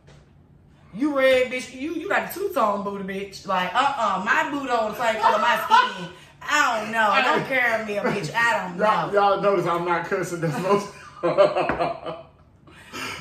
[0.93, 3.45] You red bitch, you you got a two tone booty bitch.
[3.47, 6.09] Like uh uh my booty on the same color my skin.
[6.41, 7.09] I don't know.
[7.11, 8.33] I don't care about me a bitch.
[8.33, 9.13] I don't Y'all, know.
[9.13, 10.93] y'all notice I'm not cussing this most.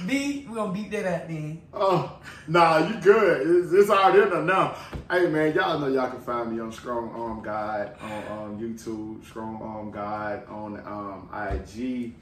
[0.07, 1.61] B, we gonna beat that out then.
[1.73, 3.65] Oh, nah, you good.
[3.65, 4.77] It's, it's already in there now.
[5.11, 9.25] Hey, man, y'all know y'all can find me on Strong Arm God on, on YouTube,
[9.25, 12.15] Strong Arm God on um, IG.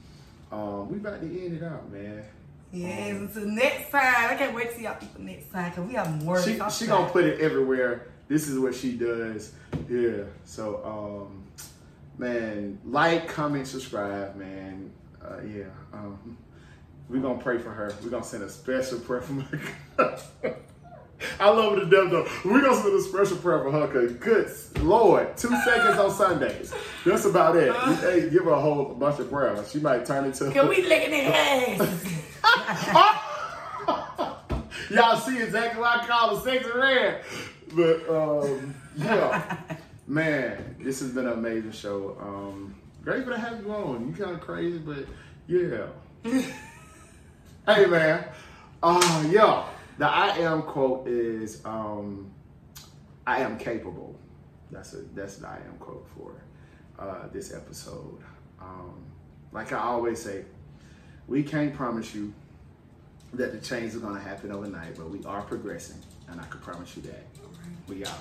[0.51, 2.23] Um, we about to end it out, man.
[2.71, 4.31] Yes, until next time.
[4.31, 6.41] I can't wait to see y'all people next time because we have more.
[6.41, 8.07] She she gonna put it everywhere.
[8.27, 9.53] This is what she does.
[9.89, 10.23] Yeah.
[10.43, 11.43] So, um,
[12.17, 14.91] man, like, comment, subscribe, man.
[15.23, 15.63] Uh, yeah.
[15.93, 16.37] Um,
[17.09, 17.93] we gonna pray for her.
[18.03, 19.59] We're gonna send a special prayer for her.
[21.39, 22.27] I love it to death though.
[22.45, 26.73] We're gonna send a special prayer for her because good Lord, two seconds on Sundays.
[27.05, 27.73] That's about it.
[27.99, 29.71] Hey, give her a whole bunch of prayers.
[29.71, 32.13] She might turn into Can we licking their ass?
[34.89, 37.21] Y'all see exactly what I call a sexy red.
[37.73, 39.57] But um, yeah,
[40.07, 42.17] man, this has been an amazing show.
[42.21, 44.07] Um, grateful to have you on.
[44.07, 45.05] You kind of crazy, but
[45.47, 45.87] yeah.
[47.67, 48.23] hey man,
[48.81, 49.65] uh, yeah.
[49.97, 52.31] The I am quote is um,
[53.25, 54.15] I am capable.
[54.71, 56.31] That's a that's the I am quote for
[56.99, 58.21] uh, this episode.
[58.61, 58.95] Um,
[59.51, 60.45] like I always say,
[61.27, 62.33] we can't promise you
[63.33, 66.61] that the change is going to happen overnight, but we are progressing, and I can
[66.61, 67.25] promise you that.
[67.87, 68.17] We are.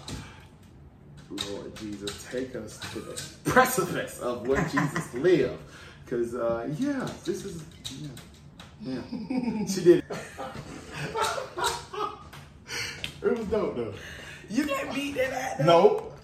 [1.51, 3.21] Lord Jesus, take us to the
[3.51, 5.61] precipice of where Jesus lived.
[6.05, 7.65] Because, uh, yeah, this is,
[8.01, 8.09] yeah,
[8.83, 9.01] yeah.
[9.67, 9.99] she did.
[9.99, 10.05] it
[13.23, 13.95] it was dope, though.
[14.51, 15.65] you can't beat that though.
[15.65, 16.16] Nope.